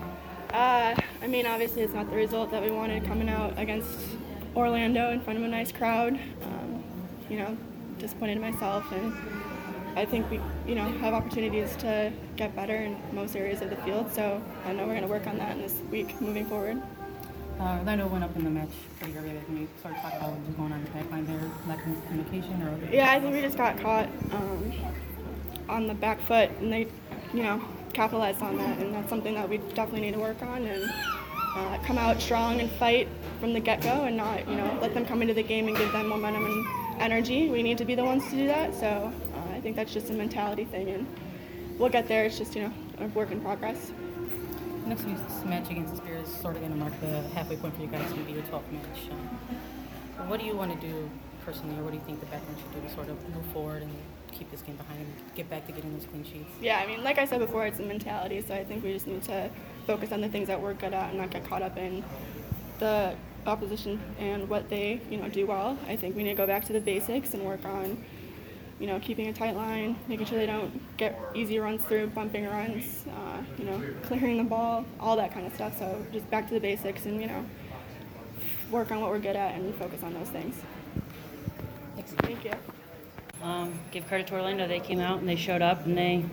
Uh, 0.53 0.95
I 1.23 1.27
mean, 1.27 1.47
obviously, 1.47 1.83
it's 1.83 1.95
not 1.95 2.11
the 2.11 2.17
result 2.17 2.51
that 2.51 2.63
we 2.63 2.71
wanted 2.71 3.05
coming 3.05 3.29
out 3.29 3.59
against 3.59 3.91
Orlando 4.55 5.11
in 5.11 5.21
front 5.21 5.39
of 5.39 5.45
a 5.45 5.49
nice 5.49 5.73
crowd. 5.73 6.19
Um, 6.43 6.85
you 7.31 7.39
know, 7.39 7.57
disappointed 7.99 8.37
in 8.37 8.41
myself, 8.41 8.85
and 8.93 9.13
I 9.97 10.05
think 10.05 10.31
we, 10.31 10.39
you 10.69 10.75
know, 10.75 10.85
have 10.99 11.15
opportunities 11.15 11.75
to 11.77 12.13
get 12.37 12.55
better 12.55 12.77
in 12.77 12.97
most 13.13 13.35
areas 13.35 13.63
of 13.63 13.71
the 13.71 13.77
field. 13.77 14.13
So 14.13 14.43
I 14.67 14.73
know 14.73 14.83
we're 14.83 14.93
going 14.93 15.03
to 15.03 15.09
work 15.09 15.27
on 15.27 15.39
that 15.39 15.53
in 15.53 15.63
this 15.63 15.81
week 15.91 16.21
moving 16.21 16.45
forward. 16.45 16.81
Uh, 17.59 17.79
Orlando 17.79 18.07
went 18.07 18.23
up 18.23 18.37
in 18.37 18.45
the 18.45 18.51
match 18.51 18.69
pretty 19.01 19.17
early. 19.17 19.41
Can 19.47 19.57
you 19.57 19.69
sort 19.81 19.95
of 19.95 20.03
talk 20.03 20.13
about 20.13 20.33
what 20.33 20.47
was 20.47 20.55
going 20.57 20.73
on 20.73 20.79
in 20.81 20.85
the 20.85 20.91
back 20.91 21.11
line 21.11 21.27
there, 21.27 21.41
lack 21.67 21.87
of 21.87 22.07
communication, 22.07 22.63
or? 22.63 22.79
Yeah, 22.93 23.11
I 23.11 23.19
think 23.19 23.35
we 23.35 23.41
just 23.41 23.57
got 23.57 23.81
caught 23.81 24.11
um, 24.33 24.73
on 25.71 25.89
the 25.89 25.95
back 25.95 26.21
foot, 26.27 26.51
and 26.61 26.71
they, 26.71 26.87
you 27.33 27.43
know, 27.43 27.63
capitalized 27.95 28.43
on 28.43 28.59
that, 28.59 28.79
and 28.79 28.95
that's 28.95 29.09
something 29.09 29.33
that 29.33 29.49
we 29.49 29.57
definitely 29.57 30.03
need 30.03 30.13
to 30.13 30.21
work 30.21 30.43
on 30.43 30.67
and 30.67 30.85
uh, 31.57 31.79
come 31.87 31.97
out 31.97 32.21
strong 32.21 32.61
and 32.61 32.71
fight 32.73 33.09
from 33.41 33.55
the 33.55 33.61
get-go, 33.61 34.05
and 34.05 34.19
not, 34.19 34.47
you 34.47 34.57
know, 34.57 34.79
let 34.83 34.93
them 34.93 35.07
come 35.07 35.23
into 35.23 35.33
the 35.33 35.43
game 35.43 35.67
and 35.67 35.79
give 35.79 35.91
them 35.93 36.09
momentum 36.09 36.45
and 36.45 36.67
energy. 37.01 37.49
We 37.49 37.63
need 37.63 37.79
to 37.79 37.87
be 37.87 37.95
the 37.95 38.05
ones 38.05 38.23
to 38.25 38.33
do 38.33 38.47
that. 38.49 38.75
So 38.75 39.11
think 39.67 39.75
that's 39.75 39.93
just 39.93 40.11
a 40.11 40.13
mentality 40.13 40.65
thing, 40.65 40.91
and 40.91 41.05
we'll 41.77 41.89
get 41.89 42.07
there. 42.07 42.25
It's 42.25 42.39
just, 42.39 42.55
you 42.55 42.63
know, 42.63 42.73
a 43.01 43.07
work 43.09 43.33
in 43.33 43.41
progress. 43.41 43.91
Next 44.87 45.03
week's 45.03 45.45
match 45.45 45.69
against 45.69 45.91
the 45.91 45.97
Spirit 45.97 46.25
is 46.25 46.33
sort 46.33 46.55
of 46.55 46.61
going 46.61 46.73
to 46.73 46.79
mark 46.79 46.93
the 47.01 47.23
halfway 47.35 47.57
point 47.57 47.75
for 47.75 47.83
you 47.83 47.89
guys 47.89 48.09
to 48.13 48.17
be 48.21 48.31
your 48.31 48.43
12th 48.43 48.71
match. 48.71 49.11
Um, 50.21 50.29
what 50.29 50.39
do 50.39 50.47
you 50.47 50.55
want 50.55 50.81
to 50.81 50.87
do 50.87 51.11
personally, 51.45 51.77
or 51.81 51.83
what 51.83 51.91
do 51.91 51.97
you 51.97 52.05
think 52.05 52.21
the 52.21 52.27
backline 52.27 52.57
should 52.63 52.81
do 52.81 52.89
to 52.89 52.95
sort 52.95 53.09
of 53.09 53.17
move 53.35 53.45
forward 53.47 53.83
and 53.83 53.91
keep 54.31 54.49
this 54.53 54.63
game 54.63 54.77
behind 54.77 55.01
and 55.01 55.13
get 55.35 55.51
back 55.51 55.67
to 55.67 55.73
getting 55.73 55.93
those 55.99 56.07
clean 56.07 56.23
sheets? 56.23 56.49
Yeah, 56.61 56.79
I 56.79 56.87
mean, 56.87 57.03
like 57.03 57.19
I 57.19 57.25
said 57.25 57.41
before, 57.41 57.67
it's 57.67 57.81
a 57.81 57.83
mentality. 57.83 58.45
So 58.47 58.55
I 58.55 58.63
think 58.63 58.85
we 58.85 58.93
just 58.93 59.09
need 59.09 59.25
to 59.25 59.51
focus 59.85 60.13
on 60.13 60.21
the 60.21 60.29
things 60.29 60.47
that 60.47 60.63
we're 60.63 60.75
good 60.75 60.95
at 60.95 61.09
and 61.09 61.19
not 61.19 61.31
get 61.31 61.45
caught 61.49 61.63
up 61.63 61.77
in 61.77 62.05
the 62.79 63.17
opposition 63.47 64.01
and 64.21 64.49
what 64.49 64.69
they, 64.69 65.01
you 65.11 65.17
know, 65.17 65.29
do 65.29 65.45
well. 65.45 65.77
I 65.89 65.97
think 65.97 66.15
we 66.15 66.23
need 66.23 66.31
to 66.31 66.37
go 66.37 66.47
back 66.47 66.67
to 66.67 66.73
the 66.73 66.81
basics 66.81 67.35
and 67.35 67.45
work 67.45 67.65
on 67.65 67.99
you 68.79 68.87
know, 68.87 69.01
keeping 69.01 69.29
a 69.29 69.33
tight 69.33 69.57
line, 69.57 69.97
making 70.07 70.27
sure 70.27 70.39
they 70.39 70.47
don't 70.47 70.97
get 70.99 71.19
easy 71.35 71.59
runs 71.59 71.83
through, 71.85 72.09
bumping 72.09 72.47
runs, 72.47 73.05
uh, 73.09 73.43
you 73.59 73.65
know, 73.65 73.83
clearing 74.03 74.37
the 74.37 74.45
ball, 74.45 74.85
all 75.01 75.17
that 75.17 75.33
kind 75.33 75.47
of 75.47 75.55
stuff. 75.55 75.79
So 75.79 76.05
just 76.13 76.29
back 76.31 76.47
to 76.49 76.55
the 76.55 76.61
basics 76.61 77.07
and, 77.07 77.21
you 77.21 77.27
know, 77.27 77.45
work 78.71 78.91
on 78.91 79.01
what 79.01 79.11
we're 79.11 79.19
good 79.19 79.37
at 79.37 79.55
and 79.55 79.75
focus 79.77 80.03
on 80.03 80.13
those 80.13 80.29
things. 80.29 80.57
Thanks. 81.95 82.13
Thank 82.13 82.45
you. 82.45 82.53
Um, 83.43 83.79
give 83.93 84.07
credit 84.09 84.27
to 84.29 84.35
Orlando. 84.35 84.69
They 84.69 84.81
came 84.81 85.01
out 85.01 85.21
and 85.21 85.29
they 85.29 85.37
showed 85.37 85.63
up 85.63 85.87
and 85.87 85.97
they, 85.97 86.25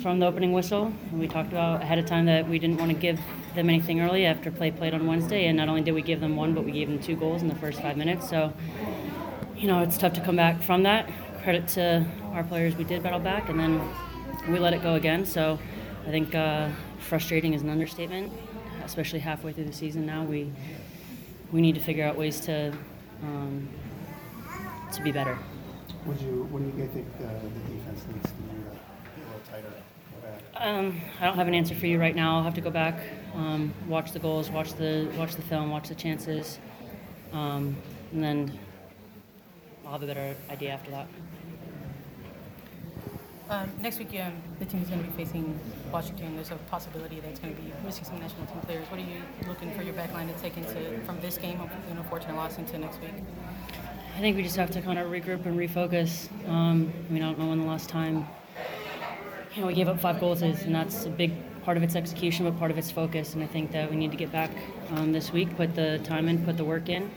from 0.00 0.20
the 0.20 0.26
opening 0.26 0.52
whistle, 0.52 0.92
and 1.10 1.20
we 1.20 1.28
talked 1.28 1.52
about 1.52 1.82
ahead 1.82 1.98
of 1.98 2.06
time 2.06 2.26
that 2.26 2.48
we 2.48 2.58
didn't 2.58 2.78
want 2.78 2.92
to 2.92 2.96
give 2.96 3.20
them 3.54 3.68
anything 3.68 4.00
early 4.00 4.24
after 4.24 4.50
play 4.50 4.70
played 4.70 4.94
on 4.94 5.06
Wednesday. 5.06 5.48
And 5.48 5.56
not 5.58 5.68
only 5.68 5.82
did 5.82 5.92
we 5.92 6.02
give 6.02 6.20
them 6.20 6.36
one, 6.36 6.54
but 6.54 6.64
we 6.64 6.72
gave 6.72 6.88
them 6.88 6.98
two 6.98 7.16
goals 7.16 7.42
in 7.42 7.48
the 7.48 7.54
first 7.56 7.82
five 7.82 7.96
minutes. 7.96 8.28
So, 8.28 8.52
you 9.56 9.66
know, 9.66 9.80
it's 9.80 9.98
tough 9.98 10.14
to 10.14 10.20
come 10.20 10.36
back 10.36 10.62
from 10.62 10.82
that 10.84 11.10
credit 11.46 11.68
to 11.68 12.04
our 12.32 12.42
players. 12.42 12.74
We 12.74 12.82
did 12.82 13.04
battle 13.04 13.20
back, 13.20 13.48
and 13.48 13.60
then 13.60 13.80
we 14.48 14.58
let 14.58 14.74
it 14.74 14.82
go 14.82 14.96
again. 14.96 15.24
So 15.24 15.60
I 16.04 16.10
think 16.10 16.34
uh, 16.34 16.70
frustrating 16.98 17.54
is 17.54 17.62
an 17.62 17.70
understatement, 17.70 18.32
especially 18.84 19.20
halfway 19.20 19.52
through 19.52 19.66
the 19.66 19.72
season. 19.72 20.04
Now 20.04 20.24
we 20.24 20.50
we 21.52 21.60
need 21.60 21.76
to 21.76 21.80
figure 21.80 22.04
out 22.04 22.16
ways 22.16 22.40
to 22.46 22.72
um, 23.22 23.68
to 24.92 25.02
be 25.04 25.12
better. 25.12 25.38
Would 26.06 26.20
you? 26.20 26.48
What 26.50 26.62
do 26.64 26.82
you 26.82 26.88
think 26.88 27.06
uh, 27.20 27.28
the 27.40 27.48
defense 27.72 28.04
needs 28.12 28.26
to 28.26 28.36
be 28.42 28.50
a 28.50 29.26
little 29.26 29.40
tighter? 29.48 29.72
Um, 30.56 31.00
I 31.20 31.26
don't 31.26 31.36
have 31.36 31.46
an 31.46 31.54
answer 31.54 31.76
for 31.76 31.86
you 31.86 32.00
right 32.00 32.16
now. 32.16 32.38
I'll 32.38 32.42
have 32.42 32.54
to 32.54 32.60
go 32.60 32.70
back, 32.70 32.98
um, 33.36 33.72
watch 33.86 34.10
the 34.10 34.18
goals, 34.18 34.50
watch 34.50 34.72
the 34.72 35.08
watch 35.16 35.36
the 35.36 35.42
film, 35.42 35.70
watch 35.70 35.90
the 35.90 35.94
chances, 35.94 36.58
um, 37.32 37.76
and 38.10 38.20
then 38.20 38.58
I'll 39.84 39.92
have 39.92 40.02
a 40.02 40.06
better 40.06 40.34
idea 40.50 40.72
after 40.72 40.90
that. 40.90 41.06
Um, 43.48 43.70
next 43.80 43.98
week, 44.00 44.08
um, 44.20 44.32
the 44.58 44.64
team 44.64 44.82
is 44.82 44.88
going 44.88 45.04
to 45.04 45.08
be 45.08 45.24
facing 45.24 45.58
Washington. 45.92 46.34
There's 46.34 46.50
a 46.50 46.56
possibility 46.68 47.20
that 47.20 47.28
it's 47.28 47.38
going 47.38 47.54
to 47.54 47.62
be 47.62 47.72
missing 47.84 48.04
some 48.04 48.18
national 48.18 48.44
team 48.46 48.60
players. 48.62 48.86
What 48.90 48.98
are 48.98 49.04
you 49.04 49.22
looking 49.46 49.72
for 49.76 49.82
your 49.82 49.94
backline 49.94 50.34
to 50.34 50.40
take 50.40 50.56
into 50.56 50.98
from 51.04 51.20
this 51.20 51.38
game, 51.38 51.60
unfortunate 51.90 52.34
loss, 52.34 52.58
into 52.58 52.76
next 52.76 53.00
week? 53.00 53.12
I 54.16 54.18
think 54.18 54.36
we 54.36 54.42
just 54.42 54.56
have 54.56 54.72
to 54.72 54.82
kind 54.82 54.98
of 54.98 55.12
regroup 55.12 55.46
and 55.46 55.56
refocus. 55.56 56.28
Um, 56.48 56.92
I 57.08 57.12
mean, 57.12 57.22
I 57.22 57.26
don't 57.26 57.38
know 57.38 57.46
when 57.46 57.60
the 57.60 57.66
last 57.66 57.88
time 57.88 58.26
you 59.54 59.60
know 59.60 59.68
we 59.68 59.74
gave 59.74 59.86
up 59.86 60.00
five 60.00 60.18
goals 60.18 60.42
is, 60.42 60.62
and 60.62 60.74
that's 60.74 61.04
a 61.04 61.10
big 61.10 61.32
part 61.62 61.76
of 61.76 61.84
its 61.84 61.94
execution, 61.94 62.46
but 62.46 62.58
part 62.58 62.72
of 62.72 62.78
its 62.78 62.90
focus. 62.90 63.34
And 63.34 63.44
I 63.44 63.46
think 63.46 63.70
that 63.70 63.88
we 63.88 63.96
need 63.96 64.10
to 64.10 64.16
get 64.16 64.32
back 64.32 64.50
um, 64.90 65.12
this 65.12 65.32
week, 65.32 65.56
put 65.56 65.76
the 65.76 66.00
time 66.02 66.28
in, 66.28 66.44
put 66.44 66.56
the 66.56 66.64
work 66.64 66.88
in, 66.88 67.12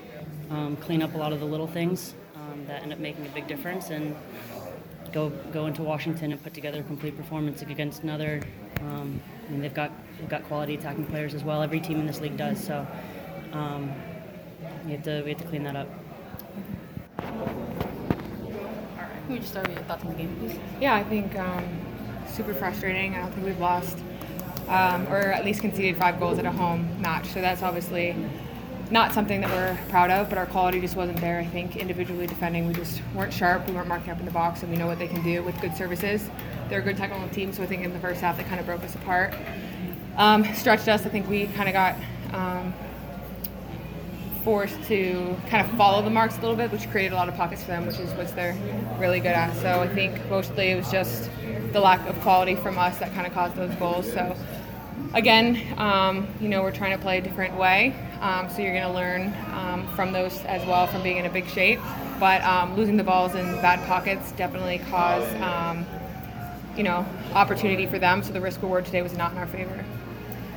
um, 0.51 0.75
clean 0.75 1.01
up 1.01 1.15
a 1.15 1.17
lot 1.17 1.33
of 1.33 1.39
the 1.39 1.45
little 1.45 1.67
things 1.67 2.13
um, 2.35 2.65
that 2.67 2.83
end 2.83 2.93
up 2.93 2.99
making 2.99 3.25
a 3.25 3.29
big 3.29 3.47
difference, 3.47 3.89
and 3.89 4.15
go 5.11 5.29
go 5.51 5.67
into 5.67 5.83
Washington 5.83 6.31
and 6.31 6.43
put 6.43 6.53
together 6.53 6.79
a 6.79 6.83
complete 6.83 7.17
performance 7.17 7.61
against 7.61 8.03
another. 8.03 8.41
Um, 8.81 9.21
I 9.47 9.51
mean, 9.51 9.61
they've 9.61 9.73
got 9.73 9.91
they've 10.17 10.29
got 10.29 10.43
quality 10.45 10.75
attacking 10.75 11.05
players 11.05 11.33
as 11.33 11.43
well. 11.43 11.61
Every 11.61 11.79
team 11.79 11.99
in 11.99 12.07
this 12.07 12.21
league 12.21 12.37
does. 12.37 12.63
So 12.63 12.85
um, 13.53 13.91
we 14.85 14.93
have 14.93 15.03
to 15.03 15.21
we 15.23 15.31
have 15.31 15.41
to 15.41 15.47
clean 15.47 15.63
that 15.63 15.75
up. 15.75 15.87
Can 17.17 19.29
we 19.29 19.39
just 19.39 19.51
start 19.51 19.67
with 19.67 19.77
your 19.77 19.85
thoughts 19.85 20.03
on 20.03 20.09
the 20.09 20.15
game, 20.15 20.35
please? 20.39 20.59
Yeah, 20.81 20.95
I 20.95 21.03
think 21.03 21.37
um, 21.37 21.63
super 22.27 22.53
frustrating. 22.53 23.15
I 23.15 23.21
don't 23.21 23.31
think 23.31 23.45
we've 23.45 23.59
lost 23.59 23.97
um, 24.69 25.07
or 25.07 25.17
at 25.17 25.43
least 25.43 25.61
conceded 25.61 25.97
five 25.97 26.19
goals 26.19 26.39
at 26.39 26.45
a 26.45 26.51
home 26.51 27.01
match. 27.01 27.27
So 27.27 27.41
that's 27.41 27.63
obviously 27.63 28.15
not 28.91 29.13
something 29.13 29.41
that 29.41 29.49
we're 29.51 29.77
proud 29.89 30.09
of, 30.09 30.29
but 30.29 30.37
our 30.37 30.47
quality 30.47 30.81
just 30.81 30.95
wasn't 30.95 31.21
there. 31.21 31.39
I 31.39 31.45
think 31.45 31.75
individually 31.75 32.25
defending, 32.25 32.67
we 32.67 32.73
just 32.73 33.01
weren't 33.13 33.33
sharp. 33.33 33.67
We 33.67 33.73
weren't 33.73 33.87
marking 33.87 34.09
up 34.11 34.19
in 34.19 34.25
the 34.25 34.31
box, 34.31 34.63
and 34.63 34.71
we 34.71 34.77
know 34.77 34.87
what 34.87 34.97
they 34.97 35.07
can 35.07 35.23
do 35.23 35.43
with 35.43 35.59
good 35.61 35.75
services. 35.75 36.27
They're 36.69 36.79
a 36.79 36.83
good 36.83 36.97
technical 36.97 37.27
team, 37.29 37.53
so 37.53 37.61
I 37.63 37.67
think 37.67 37.83
in 37.83 37.93
the 37.93 37.99
first 37.99 38.21
half 38.21 38.37
they 38.37 38.43
kind 38.43 38.59
of 38.59 38.65
broke 38.65 38.83
us 38.83 38.95
apart, 38.95 39.33
um, 40.17 40.43
stretched 40.55 40.87
us. 40.87 41.05
I 41.05 41.09
think 41.09 41.29
we 41.29 41.47
kind 41.47 41.69
of 41.69 41.73
got 41.73 41.95
um, 42.33 42.73
forced 44.43 44.81
to 44.83 45.35
kind 45.49 45.65
of 45.65 45.71
follow 45.77 46.01
the 46.01 46.09
marks 46.09 46.37
a 46.37 46.41
little 46.41 46.55
bit, 46.55 46.71
which 46.71 46.89
created 46.89 47.13
a 47.13 47.15
lot 47.15 47.29
of 47.29 47.35
pockets 47.35 47.61
for 47.61 47.71
them, 47.71 47.85
which 47.85 47.99
is 47.99 48.11
what 48.13 48.33
they're 48.35 48.57
really 48.97 49.19
good 49.19 49.33
at. 49.33 49.53
So 49.61 49.81
I 49.81 49.87
think 49.87 50.29
mostly 50.29 50.69
it 50.69 50.75
was 50.75 50.91
just 50.91 51.29
the 51.73 51.79
lack 51.79 52.07
of 52.07 52.19
quality 52.21 52.55
from 52.55 52.77
us 52.79 52.97
that 52.97 53.13
kind 53.13 53.27
of 53.27 53.33
caused 53.33 53.55
those 53.55 53.73
goals. 53.75 54.11
So 54.11 54.35
again, 55.13 55.61
um, 55.77 56.27
you 56.39 56.49
know, 56.49 56.63
we're 56.63 56.71
trying 56.71 56.97
to 56.97 57.01
play 57.01 57.19
a 57.19 57.21
different 57.21 57.55
way. 57.55 57.95
Um, 58.21 58.49
so 58.49 58.61
you're 58.61 58.73
going 58.73 58.83
to 58.83 58.93
learn 58.93 59.33
um, 59.53 59.87
from 59.95 60.11
those 60.11 60.43
as 60.45 60.65
well 60.67 60.87
from 60.87 61.01
being 61.03 61.17
in 61.17 61.25
a 61.25 61.29
big 61.29 61.47
shape. 61.47 61.79
But 62.19 62.43
um, 62.43 62.75
losing 62.75 62.97
the 62.97 63.03
balls 63.03 63.35
in 63.35 63.45
bad 63.61 63.85
pockets 63.87 64.31
definitely 64.33 64.79
caused, 64.89 65.33
um, 65.37 65.85
you 66.75 66.83
know, 66.83 67.05
opportunity 67.33 67.85
for 67.85 67.97
them. 67.97 68.21
So 68.23 68.33
the 68.33 68.41
risk 68.41 68.61
reward 68.61 68.85
today 68.85 69.01
was 69.01 69.15
not 69.15 69.31
in 69.31 69.37
our 69.37 69.47
favor. 69.47 69.85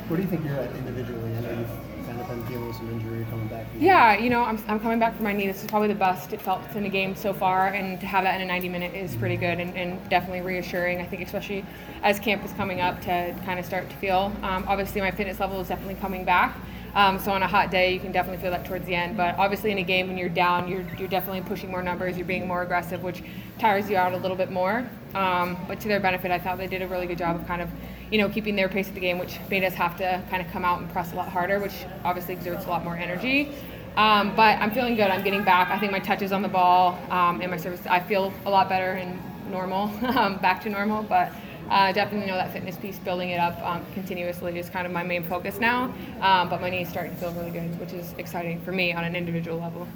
Where 0.09 0.17
do 0.17 0.25
you 0.25 0.29
think 0.29 0.45
you're 0.45 0.57
at 0.57 0.75
individually? 0.77 1.37
I 1.37 1.41
know 1.41 1.51
you've 1.61 2.07
kind 2.07 2.21
of 2.21 2.29
been 2.29 2.45
dealing 2.47 2.67
with 2.67 2.77
some 2.77 2.91
injury 2.91 3.25
coming 3.31 3.47
back. 3.47 3.67
Yeah, 3.79 4.19
you 4.19 4.29
know, 4.29 4.43
I'm, 4.43 4.59
I'm 4.67 4.81
coming 4.81 4.99
back 4.99 5.15
from 5.15 5.25
my 5.25 5.33
knee. 5.33 5.47
This 5.47 5.63
is 5.63 5.69
probably 5.69 5.89
the 5.89 5.95
best 5.95 6.33
it 6.33 6.43
felt 6.43 6.61
in 6.75 6.85
a 6.85 6.89
game 6.89 7.15
so 7.15 7.33
far, 7.33 7.69
and 7.69 8.01
to 8.01 8.07
have 8.07 8.25
that 8.25 8.35
in 8.35 8.43
a 8.43 8.47
90 8.47 8.69
minute 8.69 8.95
is 8.95 9.15
pretty 9.15 9.37
good 9.37 9.61
and, 9.61 9.77
and 9.77 10.09
definitely 10.11 10.41
reassuring. 10.41 11.01
I 11.01 11.07
think, 11.07 11.23
especially 11.23 11.65
as 12.03 12.19
camp 12.19 12.45
is 12.45 12.53
coming 12.55 12.81
up, 12.81 13.01
to 13.03 13.35
kind 13.45 13.61
of 13.61 13.65
start 13.65 13.89
to 13.89 13.97
feel. 13.97 14.33
Um, 14.43 14.65
obviously, 14.67 15.01
my 15.01 15.13
fitness 15.13 15.39
level 15.39 15.61
is 15.61 15.69
definitely 15.69 15.95
coming 15.95 16.25
back. 16.25 16.57
Um, 16.95 17.19
so 17.19 17.33
on 17.33 17.43
a 17.43 17.47
hot 17.47 17.71
day, 17.71 17.95
you 17.95 18.01
can 18.01 18.13
definitely 18.13 18.43
feel 18.43 18.51
that 18.51 18.67
towards 18.67 18.85
the 18.87 18.95
end. 18.95 19.17
But 19.17 19.39
obviously, 19.39 19.71
in 19.71 19.79
a 19.79 19.83
game 19.83 20.09
when 20.09 20.19
you're 20.19 20.29
down, 20.29 20.69
you're 20.69 20.85
you're 20.99 21.09
definitely 21.09 21.43
pushing 21.43 21.71
more 21.71 21.83
numbers. 21.83 22.17
You're 22.17 22.27
being 22.27 22.47
more 22.47 22.63
aggressive, 22.63 23.03
which 23.03 23.23
tires 23.59 23.89
you 23.89 23.97
out 23.97 24.13
a 24.13 24.17
little 24.17 24.37
bit 24.37 24.51
more. 24.51 24.89
Um, 25.15 25.57
but 25.69 25.81
to 25.81 25.89
their 25.89 26.01
benefit, 26.01 26.31
I 26.31 26.39
thought 26.39 26.59
they 26.59 26.67
did 26.67 26.83
a 26.83 26.89
really 26.89 27.07
good 27.07 27.19
job 27.19 27.37
of 27.37 27.47
kind 27.47 27.63
of, 27.63 27.71
you 28.11 28.19
know, 28.19 28.29
keeping 28.29 28.57
their 28.57 28.69
pace 28.69 28.89
of 28.89 28.95
the 28.95 29.01
game, 29.01 29.19
which 29.19 29.39
made 29.51 29.65
us 29.65 29.75
have 29.75 29.97
to 29.99 30.23
kind 30.31 30.45
of 30.45 30.51
come 30.53 30.65
out 30.65 30.81
and 30.81 30.91
press 30.93 31.13
a 31.13 31.17
lot 31.17 31.29
harder, 31.29 31.59
which 31.61 31.85
obviously 32.05 32.35
exerts 32.35 32.67
a 32.67 32.69
lot 32.69 32.85
more 32.85 32.97
energy. 32.97 33.53
Um, 33.97 34.35
but 34.35 34.59
I'm 34.59 34.71
feeling 34.71 34.95
good. 34.97 35.11
I'm 35.11 35.23
getting 35.23 35.45
back. 35.45 35.69
I 35.69 35.79
think 35.79 35.93
my 35.93 35.99
touches 35.99 36.33
on 36.33 36.43
the 36.43 36.49
ball 36.49 36.99
um, 37.11 37.41
and 37.41 37.51
my 37.51 37.59
service, 37.59 37.81
I 37.87 38.01
feel 38.01 38.33
a 38.47 38.51
lot 38.51 38.69
better 38.69 38.93
and 38.93 39.21
normal, 39.51 39.85
um, 40.19 40.39
back 40.39 40.63
to 40.63 40.71
normal. 40.71 41.03
But 41.03 41.33
uh, 41.71 41.93
definitely 41.93 42.27
know 42.27 42.37
that 42.37 42.53
fitness 42.53 42.77
piece, 42.77 42.99
building 42.99 43.31
it 43.31 43.41
up 43.41 43.61
um, 43.63 43.85
continuously 43.95 44.59
is 44.59 44.69
kind 44.69 44.87
of 44.87 44.93
my 44.93 45.03
main 45.03 45.25
focus 45.25 45.59
now. 45.59 45.85
Um, 46.21 46.49
but 46.49 46.61
my 46.61 46.71
knee 46.71 46.83
is 46.83 46.89
starting 46.89 47.13
to 47.13 47.19
feel 47.19 47.33
really 47.33 47.51
good, 47.51 47.79
which 47.81 47.93
is 47.93 48.15
exciting 48.19 48.61
for 48.61 48.73
me 48.73 48.93
on 48.93 49.05
an 49.05 49.17
individual 49.17 49.59
level. 49.59 49.87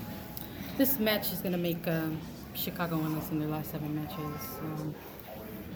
This 0.77 0.99
match 0.99 1.33
is 1.33 1.41
going 1.41 1.53
to 1.53 1.59
make 1.59 1.87
um, 1.89 2.19
Chicago 2.55 2.97
winless 2.97 3.31
in 3.31 3.39
their 3.39 3.49
last 3.49 3.71
seven 3.71 3.95
matches. 3.95 4.41
Um, 4.61 4.95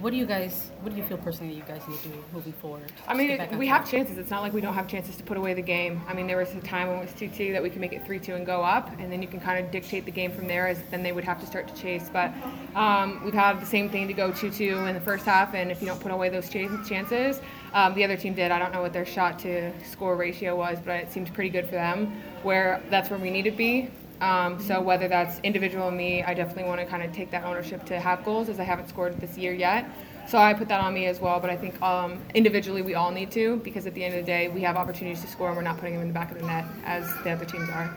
What 0.00 0.12
do 0.12 0.16
you 0.16 0.24
guys? 0.24 0.70
What 0.80 0.92
do 0.92 0.96
you 0.96 1.06
feel 1.06 1.18
personally 1.18 1.52
that 1.52 1.58
you 1.58 1.74
guys 1.74 1.86
need 1.86 2.00
to 2.00 2.08
do 2.08 2.24
moving 2.32 2.54
forward? 2.54 2.90
I 3.06 3.12
mean, 3.12 3.32
it, 3.32 3.54
we 3.56 3.66
have 3.66 3.88
chances. 3.88 4.16
It's 4.16 4.30
not 4.30 4.40
like 4.40 4.54
we 4.54 4.62
don't 4.62 4.72
have 4.72 4.88
chances 4.88 5.14
to 5.16 5.22
put 5.22 5.36
away 5.36 5.52
the 5.52 5.60
game. 5.60 6.00
I 6.08 6.14
mean, 6.14 6.26
there 6.26 6.38
was 6.38 6.54
a 6.54 6.60
time 6.60 6.88
when 6.88 6.96
it 6.96 7.02
was 7.02 7.12
2 7.12 7.28
2 7.28 7.52
that 7.52 7.62
we 7.62 7.68
could 7.68 7.82
make 7.82 7.92
it 7.92 8.06
3 8.06 8.18
2 8.18 8.34
and 8.34 8.46
go 8.46 8.62
up, 8.62 8.90
and 8.98 9.12
then 9.12 9.20
you 9.20 9.28
can 9.28 9.40
kind 9.40 9.62
of 9.62 9.70
dictate 9.70 10.06
the 10.06 10.10
game 10.10 10.32
from 10.32 10.48
there, 10.48 10.68
as 10.68 10.80
then 10.90 11.02
they 11.02 11.12
would 11.12 11.24
have 11.24 11.38
to 11.40 11.46
start 11.46 11.68
to 11.68 11.74
chase. 11.74 12.08
But 12.10 12.32
um, 12.74 13.20
we've 13.22 13.34
had 13.34 13.60
the 13.60 13.66
same 13.66 13.90
thing 13.90 14.08
to 14.08 14.14
go 14.14 14.32
2 14.32 14.50
2 14.50 14.86
in 14.86 14.94
the 14.94 15.02
first 15.02 15.26
half, 15.26 15.54
and 15.54 15.70
if 15.70 15.82
you 15.82 15.86
don't 15.86 16.00
put 16.00 16.12
away 16.12 16.30
those 16.30 16.48
ch- 16.48 16.88
chances, 16.88 17.42
um, 17.74 17.94
the 17.94 18.02
other 18.02 18.16
team 18.16 18.32
did. 18.32 18.50
I 18.50 18.58
don't 18.58 18.72
know 18.72 18.80
what 18.80 18.94
their 18.94 19.04
shot 19.04 19.38
to 19.40 19.70
score 19.84 20.16
ratio 20.16 20.56
was, 20.56 20.78
but 20.82 20.96
it 20.96 21.12
seemed 21.12 21.32
pretty 21.34 21.50
good 21.50 21.66
for 21.66 21.72
them, 21.72 22.06
where 22.42 22.82
that's 22.88 23.10
where 23.10 23.18
we 23.18 23.30
need 23.30 23.42
to 23.42 23.50
be. 23.50 23.90
Um, 24.20 24.60
so 24.60 24.80
whether 24.80 25.08
that's 25.08 25.40
individual 25.40 25.90
me, 25.90 26.22
I 26.22 26.34
definitely 26.34 26.64
want 26.64 26.80
to 26.80 26.86
kind 26.86 27.02
of 27.02 27.12
take 27.12 27.30
that 27.30 27.44
ownership 27.44 27.84
to 27.86 27.98
have 27.98 28.24
goals, 28.24 28.48
as 28.48 28.60
I 28.60 28.64
haven't 28.64 28.88
scored 28.88 29.18
this 29.20 29.38
year 29.38 29.52
yet. 29.52 29.90
So 30.28 30.38
I 30.38 30.54
put 30.54 30.68
that 30.68 30.80
on 30.80 30.94
me 30.94 31.06
as 31.06 31.20
well, 31.20 31.40
but 31.40 31.50
I 31.50 31.56
think 31.56 31.80
um, 31.82 32.20
individually 32.34 32.82
we 32.82 32.94
all 32.94 33.10
need 33.10 33.30
to 33.32 33.56
because 33.58 33.86
at 33.86 33.94
the 33.94 34.04
end 34.04 34.14
of 34.14 34.20
the 34.20 34.26
day 34.26 34.48
we 34.48 34.60
have 34.60 34.76
opportunities 34.76 35.22
to 35.22 35.26
score 35.26 35.48
and 35.48 35.56
we're 35.56 35.62
not 35.62 35.78
putting 35.78 35.94
them 35.94 36.02
in 36.02 36.08
the 36.08 36.14
back 36.14 36.30
of 36.30 36.38
the 36.38 36.46
net 36.46 36.64
as 36.84 37.12
the 37.24 37.30
other 37.30 37.44
teams 37.44 37.68
are. 37.70 37.96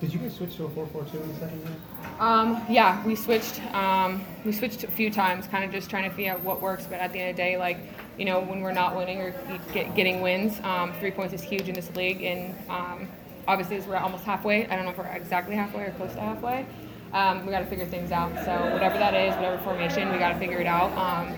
Did 0.00 0.12
you 0.12 0.18
guys 0.18 0.34
switch 0.34 0.56
to 0.56 0.64
a 0.64 0.68
4-4-2 0.68 1.14
in 1.14 1.28
the 1.28 1.34
second 1.34 1.62
half? 1.64 2.20
Um, 2.20 2.62
yeah, 2.68 3.04
we 3.06 3.14
switched. 3.14 3.62
Um, 3.72 4.24
we 4.44 4.52
switched 4.52 4.84
a 4.84 4.90
few 4.90 5.10
times, 5.10 5.46
kind 5.46 5.64
of 5.64 5.70
just 5.70 5.88
trying 5.88 6.08
to 6.08 6.14
figure 6.14 6.32
out 6.32 6.40
what 6.40 6.60
works. 6.60 6.86
But 6.90 6.98
at 6.98 7.12
the 7.12 7.20
end 7.20 7.30
of 7.30 7.36
the 7.36 7.42
day, 7.42 7.56
like 7.56 7.78
you 8.18 8.24
know, 8.24 8.40
when 8.40 8.60
we're 8.60 8.72
not 8.72 8.96
winning 8.96 9.20
or 9.20 9.34
get, 9.72 9.94
getting 9.94 10.20
wins, 10.20 10.60
um, 10.64 10.92
three 10.94 11.10
points 11.10 11.34
is 11.34 11.42
huge 11.42 11.68
in 11.68 11.74
this 11.74 11.94
league. 11.94 12.22
And 12.22 12.54
um, 12.68 13.08
obviously, 13.48 13.76
as 13.76 13.86
we're 13.86 13.96
almost 13.96 14.24
halfway, 14.24 14.66
I 14.66 14.76
don't 14.76 14.84
know 14.84 14.90
if 14.92 14.98
we're 14.98 15.06
exactly 15.06 15.54
halfway 15.56 15.84
or 15.84 15.90
close 15.92 16.12
to 16.14 16.20
halfway. 16.20 16.66
Um, 17.12 17.44
we 17.44 17.50
got 17.52 17.60
to 17.60 17.66
figure 17.66 17.86
things 17.86 18.10
out. 18.10 18.32
So 18.44 18.72
whatever 18.72 18.98
that 18.98 19.14
is, 19.14 19.34
whatever 19.36 19.58
formation, 19.62 20.10
we 20.10 20.18
got 20.18 20.32
to 20.32 20.38
figure 20.38 20.58
it 20.58 20.66
out. 20.66 20.90
Um, 20.92 21.28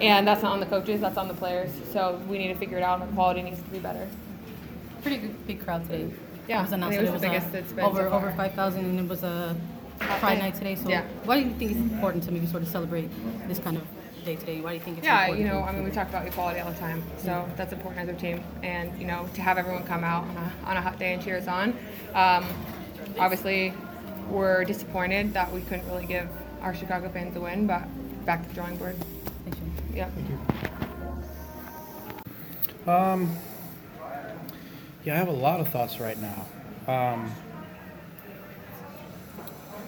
and 0.00 0.26
that's 0.26 0.42
not 0.42 0.52
on 0.52 0.60
the 0.60 0.66
coaches, 0.66 1.00
that's 1.00 1.18
on 1.18 1.28
the 1.28 1.34
players. 1.34 1.70
So 1.92 2.20
we 2.28 2.38
need 2.38 2.48
to 2.48 2.54
figure 2.54 2.78
it 2.78 2.82
out, 2.82 3.00
and 3.00 3.10
the 3.10 3.14
quality 3.14 3.42
needs 3.42 3.60
to 3.60 3.68
be 3.68 3.78
better. 3.78 4.08
Pretty 5.02 5.18
good, 5.18 5.46
big 5.46 5.62
crowd 5.62 5.84
today. 5.88 6.10
Yeah, 6.48 6.60
it 6.60 6.62
was 6.62 6.72
announced 6.72 6.98
I 6.98 7.02
think 7.02 7.06
that 7.06 7.10
it 7.10 7.12
was 7.12 7.20
the 7.20 7.28
uh, 7.28 7.32
biggest 7.32 7.54
it's 7.54 7.72
been 7.72 7.84
over 7.84 8.02
so 8.08 8.10
over 8.10 8.32
five 8.32 8.54
thousand, 8.54 8.84
and 8.86 8.98
it 9.00 9.08
was 9.08 9.22
a 9.22 9.54
Pride 9.98 10.36
day. 10.36 10.40
night 10.40 10.54
today. 10.54 10.74
So 10.76 10.88
Yeah. 10.88 11.02
why 11.24 11.40
do 11.42 11.48
you 11.48 11.54
think 11.56 11.72
it's 11.72 11.80
important 11.80 12.22
to 12.24 12.32
maybe 12.32 12.46
sort 12.46 12.62
of 12.62 12.68
celebrate 12.68 13.10
this 13.48 13.58
kind 13.58 13.76
of 13.76 13.82
day 14.28 14.36
today? 14.36 14.60
Why 14.60 14.70
do 14.70 14.74
you 14.74 14.80
think 14.80 14.98
it's 14.98 15.06
Yeah, 15.06 15.22
important? 15.22 15.46
you 15.46 15.52
know, 15.52 15.62
I 15.62 15.72
mean, 15.72 15.84
we 15.84 15.90
talk 15.90 16.08
about 16.08 16.26
equality 16.26 16.60
all 16.60 16.70
the 16.70 16.78
time, 16.78 17.02
so 17.18 17.48
that's 17.56 17.72
important 17.72 18.08
as 18.08 18.14
a 18.14 18.18
team. 18.18 18.42
And 18.62 18.98
you 19.00 19.06
know, 19.06 19.28
to 19.34 19.40
have 19.42 19.56
everyone 19.58 19.84
come 19.84 20.04
out 20.04 20.24
on 20.24 20.36
a, 20.36 20.52
on 20.66 20.76
a 20.76 20.82
hot 20.82 20.98
day 20.98 21.14
and 21.14 21.22
cheer 21.22 21.38
us 21.38 21.48
on. 21.48 21.70
Um, 22.14 22.44
obviously, 23.18 23.72
we're 24.28 24.64
disappointed 24.64 25.32
that 25.32 25.50
we 25.50 25.62
couldn't 25.62 25.86
really 25.86 26.06
give 26.06 26.28
our 26.60 26.74
Chicago 26.74 27.08
fans 27.08 27.36
a 27.36 27.40
win, 27.40 27.66
but 27.66 27.82
back 28.26 28.42
to 28.42 28.48
the 28.48 28.54
drawing 28.54 28.76
board. 28.76 28.96
Thank 29.44 29.56
you. 29.56 29.62
Yeah. 29.94 30.10
Um, 32.86 33.34
yeah, 35.04 35.14
I 35.14 35.16
have 35.16 35.28
a 35.28 35.32
lot 35.32 35.60
of 35.60 35.68
thoughts 35.68 36.00
right 36.00 36.18
now. 36.20 36.46
Um, 36.86 37.32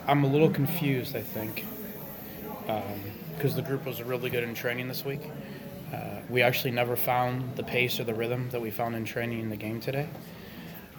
I'm 0.07 0.25
a 0.25 0.27
little 0.27 0.51
confused, 0.51 1.15
I 1.15 1.23
think, 1.23 1.65
because 3.41 3.55
the 3.57 3.63
group 3.63 3.87
was 3.87 4.03
really 4.03 4.29
good 4.29 4.45
in 4.45 4.55
training 4.55 4.87
this 4.87 5.03
week. 5.03 5.23
Uh, 5.95 6.21
we 6.29 6.43
actually 6.43 6.73
never 6.73 6.95
found 6.95 7.57
the 7.57 7.63
pace 7.63 7.99
or 7.99 8.05
the 8.05 8.13
rhythm 8.13 8.51
that 8.51 8.61
we 8.61 8.71
found 8.71 8.95
in 8.95 9.03
training 9.03 9.41
in 9.41 9.49
the 9.49 9.57
game 9.57 9.81
today, 9.81 10.07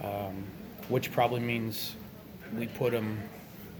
um, 0.03 0.43
which 0.89 1.11
probably 1.11 1.39
means 1.39 1.95
we 2.57 2.65
put 2.65 2.93
them 2.93 3.19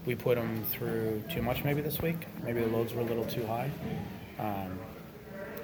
we 0.06 0.14
put 0.14 0.36
them 0.36 0.62
through 0.70 1.24
too 1.28 1.42
much 1.42 1.64
maybe 1.64 1.80
this 1.80 2.00
week. 2.00 2.28
Maybe 2.44 2.60
the 2.60 2.68
loads 2.68 2.94
were 2.94 3.00
a 3.00 3.04
little 3.04 3.24
too 3.24 3.44
high. 3.46 3.68
Um, 4.38 4.78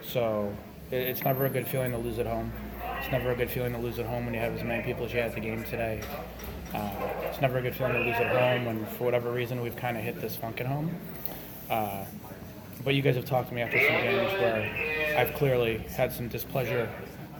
so 0.03 0.53
it, 0.91 0.97
it's 0.97 1.23
never 1.23 1.47
a 1.47 1.51
good 1.51 1.69
feeling 1.69 1.93
to 1.93 1.99
lose 1.99 2.19
at 2.19 2.27
home. 2.27 2.53
It's 3.01 3.13
never 3.13 3.31
a 3.31 3.37
good 3.37 3.51
feeling 3.51 3.75
to 3.75 3.79
lose 3.79 4.01
at 4.01 4.07
home 4.07 4.25
when 4.25 4.35
you 4.35 4.41
have 4.41 4.55
as 4.55 4.65
many 4.65 4.83
people 4.83 5.05
as 5.05 5.13
you 5.13 5.21
had 5.21 5.29
at 5.29 5.35
the 5.37 5.41
game 5.41 5.63
today. 5.63 6.03
Uh, 6.75 6.91
it's 7.23 7.41
never 7.41 7.59
a 7.59 7.63
good 7.63 7.77
feeling 7.77 7.93
to 7.93 8.01
lose 8.01 8.17
at 8.17 8.37
home 8.37 8.67
when, 8.67 8.87
for 8.87 9.05
whatever 9.05 9.31
reason, 9.31 9.61
we've 9.61 9.77
kind 9.77 9.97
of 9.97 10.03
hit 10.03 10.21
this 10.21 10.35
funk 10.35 10.61
at 10.61 10.67
home. 10.67 10.91
Uh, 11.71 12.05
but 12.89 12.95
you 12.95 13.03
guys 13.03 13.17
have 13.17 13.27
talked 13.27 13.51
to 13.51 13.55
me 13.55 13.61
after 13.61 13.79
some 13.79 13.97
games 13.97 14.33
where 14.41 15.15
I've 15.19 15.35
clearly 15.35 15.77
had 15.77 16.11
some 16.11 16.27
displeasure 16.27 16.89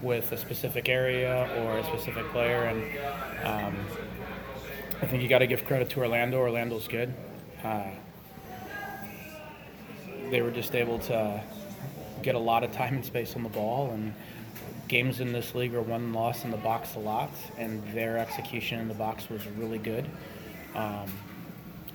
with 0.03 0.31
a 0.31 0.37
specific 0.37 0.87
area 0.87 1.49
or 1.57 1.79
a 1.79 1.83
specific 1.85 2.23
player, 2.29 2.65
and 2.65 2.83
um, 3.43 3.75
I 5.01 5.07
think 5.07 5.23
you 5.23 5.27
got 5.27 5.39
to 5.39 5.47
give 5.47 5.65
credit 5.65 5.89
to 5.89 6.01
Orlando. 6.01 6.37
Orlando's 6.37 6.87
good. 6.87 7.11
Uh, 7.63 7.85
they 10.29 10.43
were 10.43 10.51
just 10.51 10.75
able 10.75 10.99
to 10.99 11.41
get 12.21 12.35
a 12.35 12.39
lot 12.39 12.63
of 12.63 12.71
time 12.71 12.93
and 12.93 13.03
space 13.03 13.35
on 13.35 13.41
the 13.41 13.49
ball 13.49 13.89
and 13.89 14.13
games 14.87 15.19
in 15.19 15.33
this 15.33 15.55
league 15.55 15.73
are 15.73 15.81
won 15.81 16.03
and 16.03 16.13
lost 16.13 16.45
in 16.45 16.51
the 16.51 16.57
box 16.57 16.93
a 16.93 16.99
lot 16.99 17.31
and 17.57 17.81
their 17.95 18.19
execution 18.19 18.79
in 18.79 18.87
the 18.87 18.93
box 18.93 19.29
was 19.29 19.43
really 19.57 19.79
good 19.79 20.07
um, 20.75 21.11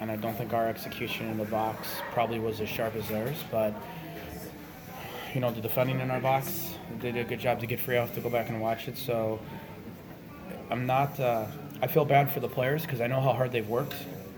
and 0.00 0.10
i 0.10 0.16
don't 0.16 0.36
think 0.36 0.52
our 0.52 0.68
execution 0.68 1.28
in 1.28 1.38
the 1.38 1.44
box 1.44 1.88
probably 2.12 2.38
was 2.38 2.60
as 2.60 2.68
sharp 2.68 2.94
as 2.96 3.08
theirs 3.08 3.36
but 3.50 3.74
you 5.34 5.40
know 5.40 5.50
the 5.50 5.60
defending 5.60 6.00
in 6.00 6.10
our 6.10 6.20
box 6.20 6.74
they 7.00 7.12
did 7.12 7.26
a 7.26 7.28
good 7.28 7.40
job 7.40 7.60
to 7.60 7.66
get 7.66 7.80
free 7.80 7.96
off 7.96 8.14
to 8.14 8.20
go 8.20 8.30
back 8.30 8.48
and 8.48 8.60
watch 8.60 8.88
it 8.88 8.96
so 8.96 9.40
i'm 10.70 10.86
not 10.86 11.18
uh, 11.20 11.46
i 11.82 11.86
feel 11.86 12.04
bad 12.04 12.30
for 12.30 12.40
the 12.40 12.48
players 12.48 12.82
because 12.82 13.00
i 13.00 13.06
know 13.06 13.20
how 13.20 13.32
hard 13.32 13.52
they've 13.52 13.68
worked 13.68 13.94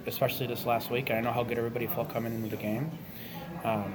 especially 0.07 0.47
this 0.47 0.67
last 0.67 0.91
week 0.91 1.11
and 1.11 1.19
i 1.19 1.21
know 1.21 1.33
how 1.33 1.43
good 1.43 1.59
everybody 1.59 1.87
felt 1.87 2.09
coming 2.11 2.33
into 2.35 2.49
the 2.49 2.57
game 2.57 2.91
um, 3.65 3.93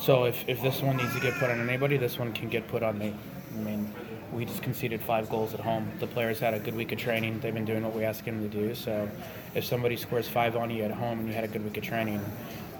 so 0.00 0.24
if, 0.24 0.48
if 0.48 0.62
this 0.62 0.80
one 0.80 0.96
needs 0.96 1.12
to 1.14 1.20
get 1.20 1.34
put 1.34 1.50
on 1.50 1.60
anybody, 1.60 1.98
this 1.98 2.18
one 2.18 2.32
can 2.32 2.48
get 2.48 2.66
put 2.68 2.82
on 2.82 2.98
me. 2.98 3.14
I 3.54 3.60
mean, 3.60 3.92
we 4.32 4.44
just 4.44 4.62
conceded 4.62 5.00
five 5.00 5.28
goals 5.28 5.54
at 5.54 5.60
home. 5.60 5.90
The 5.98 6.06
players 6.06 6.38
had 6.38 6.54
a 6.54 6.58
good 6.58 6.74
week 6.74 6.92
of 6.92 6.98
training. 6.98 7.40
They've 7.40 7.54
been 7.54 7.64
doing 7.64 7.82
what 7.82 7.94
we 7.94 8.04
asked 8.04 8.24
them 8.24 8.40
to 8.42 8.48
do. 8.48 8.74
So 8.74 9.08
if 9.54 9.64
somebody 9.64 9.96
scores 9.96 10.28
five 10.28 10.56
on 10.56 10.70
you 10.70 10.84
at 10.84 10.90
home 10.90 11.20
and 11.20 11.28
you 11.28 11.34
had 11.34 11.44
a 11.44 11.48
good 11.48 11.64
week 11.64 11.76
of 11.76 11.84
training, 11.84 12.20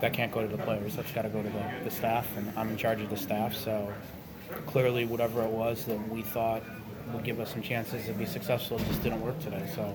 that 0.00 0.12
can't 0.12 0.32
go 0.32 0.42
to 0.42 0.48
the 0.48 0.62
players. 0.62 0.96
That's 0.96 1.12
got 1.12 1.22
to 1.22 1.28
go 1.28 1.42
to 1.42 1.48
the, 1.48 1.64
the 1.84 1.90
staff, 1.90 2.26
and 2.36 2.52
I'm 2.56 2.70
in 2.70 2.76
charge 2.76 3.00
of 3.00 3.10
the 3.10 3.16
staff. 3.16 3.54
So 3.54 3.92
clearly, 4.66 5.04
whatever 5.04 5.42
it 5.42 5.50
was 5.50 5.84
that 5.84 6.08
we 6.08 6.22
thought 6.22 6.62
would 7.12 7.24
give 7.24 7.40
us 7.40 7.50
some 7.50 7.62
chances 7.62 8.06
to 8.06 8.12
be 8.12 8.24
successful, 8.24 8.78
just 8.78 9.02
didn't 9.02 9.20
work 9.20 9.38
today. 9.40 9.68
So 9.74 9.94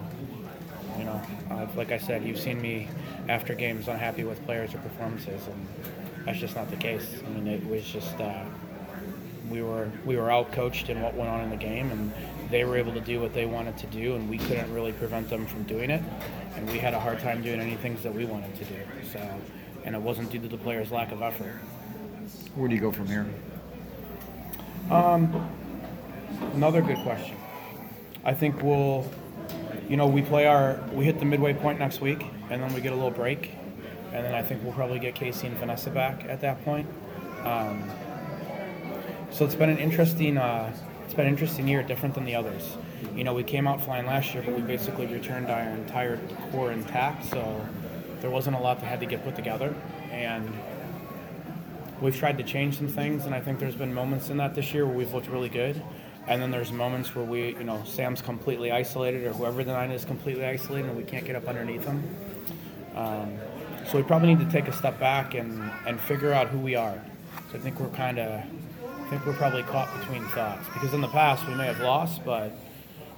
you 0.97 1.05
know, 1.05 1.21
uh, 1.49 1.67
like 1.75 1.91
I 1.91 1.97
said, 1.97 2.23
you've 2.23 2.39
seen 2.39 2.61
me 2.61 2.87
after 3.27 3.53
games 3.53 3.87
unhappy 3.87 4.23
with 4.23 4.43
players 4.45 4.73
or 4.73 4.77
performances, 4.79 5.41
and 5.47 5.67
that's 6.25 6.39
just 6.39 6.55
not 6.55 6.69
the 6.69 6.77
case. 6.77 7.21
I 7.25 7.29
mean, 7.29 7.47
it 7.47 7.65
was 7.67 7.83
just 7.83 8.19
uh, 8.19 8.45
we 9.49 9.61
were 9.61 9.89
we 10.05 10.15
were 10.17 10.31
out 10.31 10.51
coached 10.51 10.89
in 10.89 11.01
what 11.01 11.15
went 11.15 11.29
on 11.29 11.41
in 11.41 11.49
the 11.49 11.55
game, 11.55 11.91
and 11.91 12.11
they 12.49 12.63
were 12.63 12.77
able 12.77 12.93
to 12.93 13.01
do 13.01 13.19
what 13.19 13.33
they 13.33 13.45
wanted 13.45 13.77
to 13.79 13.87
do, 13.87 14.15
and 14.15 14.29
we 14.29 14.37
couldn't 14.37 14.73
really 14.73 14.91
prevent 14.93 15.29
them 15.29 15.45
from 15.45 15.63
doing 15.63 15.89
it, 15.89 16.03
and 16.55 16.69
we 16.69 16.77
had 16.77 16.93
a 16.93 16.99
hard 16.99 17.19
time 17.19 17.41
doing 17.41 17.59
any 17.59 17.75
things 17.75 18.03
that 18.03 18.13
we 18.13 18.25
wanted 18.25 18.55
to 18.55 18.65
do. 18.65 18.79
So, 19.11 19.19
and 19.83 19.95
it 19.95 20.01
wasn't 20.01 20.31
due 20.31 20.39
to 20.39 20.47
the 20.47 20.57
players' 20.57 20.91
lack 20.91 21.11
of 21.11 21.21
effort. 21.21 21.59
Where 22.55 22.67
do 22.67 22.75
you 22.75 22.81
go 22.81 22.91
from 22.91 23.07
here? 23.07 23.25
Um, 24.89 25.49
Another 26.53 26.81
good 26.81 26.97
question. 26.99 27.37
I 28.23 28.33
think 28.33 28.61
we'll, 28.61 29.09
you 29.87 29.97
know, 29.97 30.07
we 30.07 30.21
play 30.21 30.47
our, 30.47 30.79
we 30.93 31.05
hit 31.05 31.19
the 31.19 31.25
midway 31.25 31.53
point 31.53 31.79
next 31.79 32.01
week, 32.01 32.25
and 32.49 32.61
then 32.61 32.73
we 32.73 32.81
get 32.81 32.91
a 32.91 32.95
little 32.95 33.11
break, 33.11 33.51
and 34.11 34.25
then 34.25 34.33
I 34.33 34.41
think 34.41 34.63
we'll 34.63 34.73
probably 34.73 34.99
get 34.99 35.15
Casey 35.15 35.47
and 35.47 35.57
Vanessa 35.57 35.89
back 35.89 36.25
at 36.25 36.41
that 36.41 36.63
point. 36.65 36.87
Um, 37.43 37.89
so 39.35 39.43
it's 39.43 39.55
been 39.55 39.69
an 39.69 39.79
interesting, 39.79 40.37
uh, 40.37 40.73
it's 41.03 41.13
been 41.13 41.25
an 41.25 41.33
interesting 41.33 41.67
year, 41.67 41.83
different 41.83 42.15
than 42.15 42.23
the 42.23 42.33
others. 42.35 42.77
You 43.17 43.25
know, 43.25 43.33
we 43.33 43.43
came 43.43 43.67
out 43.67 43.83
flying 43.83 44.05
last 44.05 44.33
year, 44.33 44.41
but 44.41 44.55
we 44.55 44.61
basically 44.61 45.07
returned 45.07 45.47
our 45.47 45.59
entire 45.59 46.21
core 46.51 46.71
intact, 46.71 47.25
so 47.25 47.67
there 48.21 48.29
wasn't 48.29 48.55
a 48.55 48.59
lot 48.59 48.79
that 48.79 48.85
had 48.85 49.01
to 49.01 49.05
get 49.05 49.25
put 49.25 49.35
together, 49.35 49.75
and 50.09 50.49
we've 51.99 52.15
tried 52.15 52.37
to 52.37 52.45
change 52.45 52.77
some 52.77 52.87
things, 52.87 53.25
and 53.25 53.35
I 53.35 53.41
think 53.41 53.59
there's 53.59 53.75
been 53.75 53.93
moments 53.93 54.29
in 54.29 54.37
that 54.37 54.55
this 54.55 54.73
year 54.73 54.85
where 54.85 54.95
we've 54.95 55.13
looked 55.13 55.27
really 55.27 55.49
good. 55.49 55.81
And 56.27 56.41
then 56.41 56.49
there's 56.49 56.71
moments 56.71 57.13
where 57.13 57.25
we, 57.25 57.49
you 57.49 57.65
know, 57.65 57.83
Sam's 57.85 58.21
completely 58.21 58.71
isolated, 58.71 59.27
or 59.27 59.33
whoever 59.33 59.65
the 59.65 59.73
nine 59.73 59.91
is 59.91 60.05
completely 60.05 60.45
isolated, 60.45 60.87
and 60.87 60.97
we 60.97 61.03
can't 61.03 61.25
get 61.25 61.35
up 61.35 61.47
underneath 61.47 61.85
them. 61.85 62.03
Um, 62.95 63.37
so 63.85 63.97
we 63.97 64.03
probably 64.03 64.33
need 64.33 64.43
to 64.43 64.51
take 64.51 64.67
a 64.67 64.73
step 64.73 64.97
back 64.97 65.35
and, 65.35 65.61
and 65.85 65.99
figure 65.99 66.33
out 66.33 66.47
who 66.47 66.57
we 66.57 66.75
are. 66.75 66.99
So 67.51 67.59
I 67.59 67.61
think 67.61 67.79
we're 67.79 67.89
kind 67.89 68.17
of, 68.17 68.41
I 69.05 69.07
think 69.07 69.23
we're 69.27 69.33
probably 69.33 69.61
caught 69.61 69.99
between 69.99 70.25
thoughts 70.29 70.67
because 70.73 70.95
in 70.95 71.01
the 71.01 71.07
past 71.07 71.47
we 71.47 71.53
may 71.53 71.67
have 71.67 71.79
lost, 71.79 72.25
but 72.25 72.51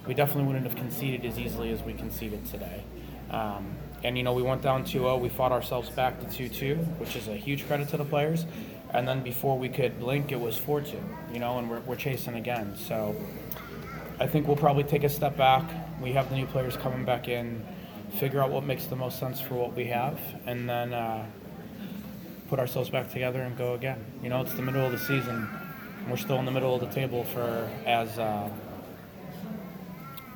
we 0.06 0.12
definitely 0.12 0.44
wouldn't 0.44 0.66
have 0.66 0.76
conceded 0.76 1.24
as 1.24 1.38
easily 1.38 1.72
as 1.72 1.82
we 1.82 1.94
conceded 1.94 2.44
today. 2.44 2.84
Um, 3.30 3.74
and 4.04 4.18
you 4.18 4.22
know, 4.22 4.34
we 4.34 4.42
went 4.42 4.60
down 4.60 4.84
2-0. 4.84 5.18
We 5.18 5.30
fought 5.30 5.50
ourselves 5.50 5.88
back 5.88 6.20
to 6.20 6.26
2-2, 6.26 6.98
which 6.98 7.16
is 7.16 7.28
a 7.28 7.34
huge 7.34 7.66
credit 7.66 7.88
to 7.88 7.96
the 7.96 8.04
players. 8.04 8.44
And 8.90 9.08
then 9.08 9.22
before 9.22 9.58
we 9.58 9.70
could 9.70 9.98
blink, 9.98 10.30
it 10.30 10.38
was 10.38 10.58
4-2. 10.58 11.32
You 11.32 11.38
know, 11.38 11.58
and 11.58 11.70
we're, 11.70 11.80
we're 11.80 11.96
chasing 11.96 12.34
again. 12.34 12.76
So 12.76 13.16
I 14.20 14.26
think 14.26 14.46
we'll 14.46 14.56
probably 14.56 14.84
take 14.84 15.04
a 15.04 15.08
step 15.08 15.38
back. 15.38 15.64
We 16.02 16.12
have 16.12 16.28
the 16.28 16.36
new 16.36 16.46
players 16.46 16.76
coming 16.76 17.06
back 17.06 17.28
in, 17.28 17.64
figure 18.18 18.42
out 18.42 18.50
what 18.50 18.62
makes 18.62 18.84
the 18.84 18.96
most 18.96 19.18
sense 19.18 19.40
for 19.40 19.54
what 19.54 19.72
we 19.72 19.86
have, 19.86 20.20
and 20.44 20.68
then 20.68 20.92
uh, 20.92 21.24
put 22.50 22.58
ourselves 22.58 22.90
back 22.90 23.10
together 23.10 23.40
and 23.40 23.56
go 23.56 23.72
again. 23.72 24.04
You 24.22 24.28
know, 24.28 24.42
it's 24.42 24.52
the 24.52 24.62
middle 24.62 24.84
of 24.84 24.92
the 24.92 24.98
season. 24.98 25.48
We're 26.08 26.16
still 26.16 26.38
in 26.38 26.46
the 26.46 26.50
middle 26.50 26.74
of 26.74 26.80
the 26.80 26.94
table 26.94 27.24
for 27.24 27.68
as 27.84 28.18
uh, 28.18 28.48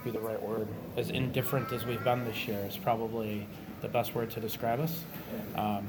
be 0.04 0.10
the 0.10 0.20
right 0.20 0.42
word 0.42 0.68
as 0.96 1.10
indifferent 1.10 1.72
as 1.72 1.86
we've 1.86 2.02
been 2.04 2.24
this 2.24 2.46
year 2.46 2.58
is 2.68 2.76
probably 2.76 3.46
the 3.80 3.88
best 3.88 4.14
word 4.14 4.30
to 4.32 4.40
describe 4.40 4.80
us. 4.80 5.04
Um, 5.56 5.86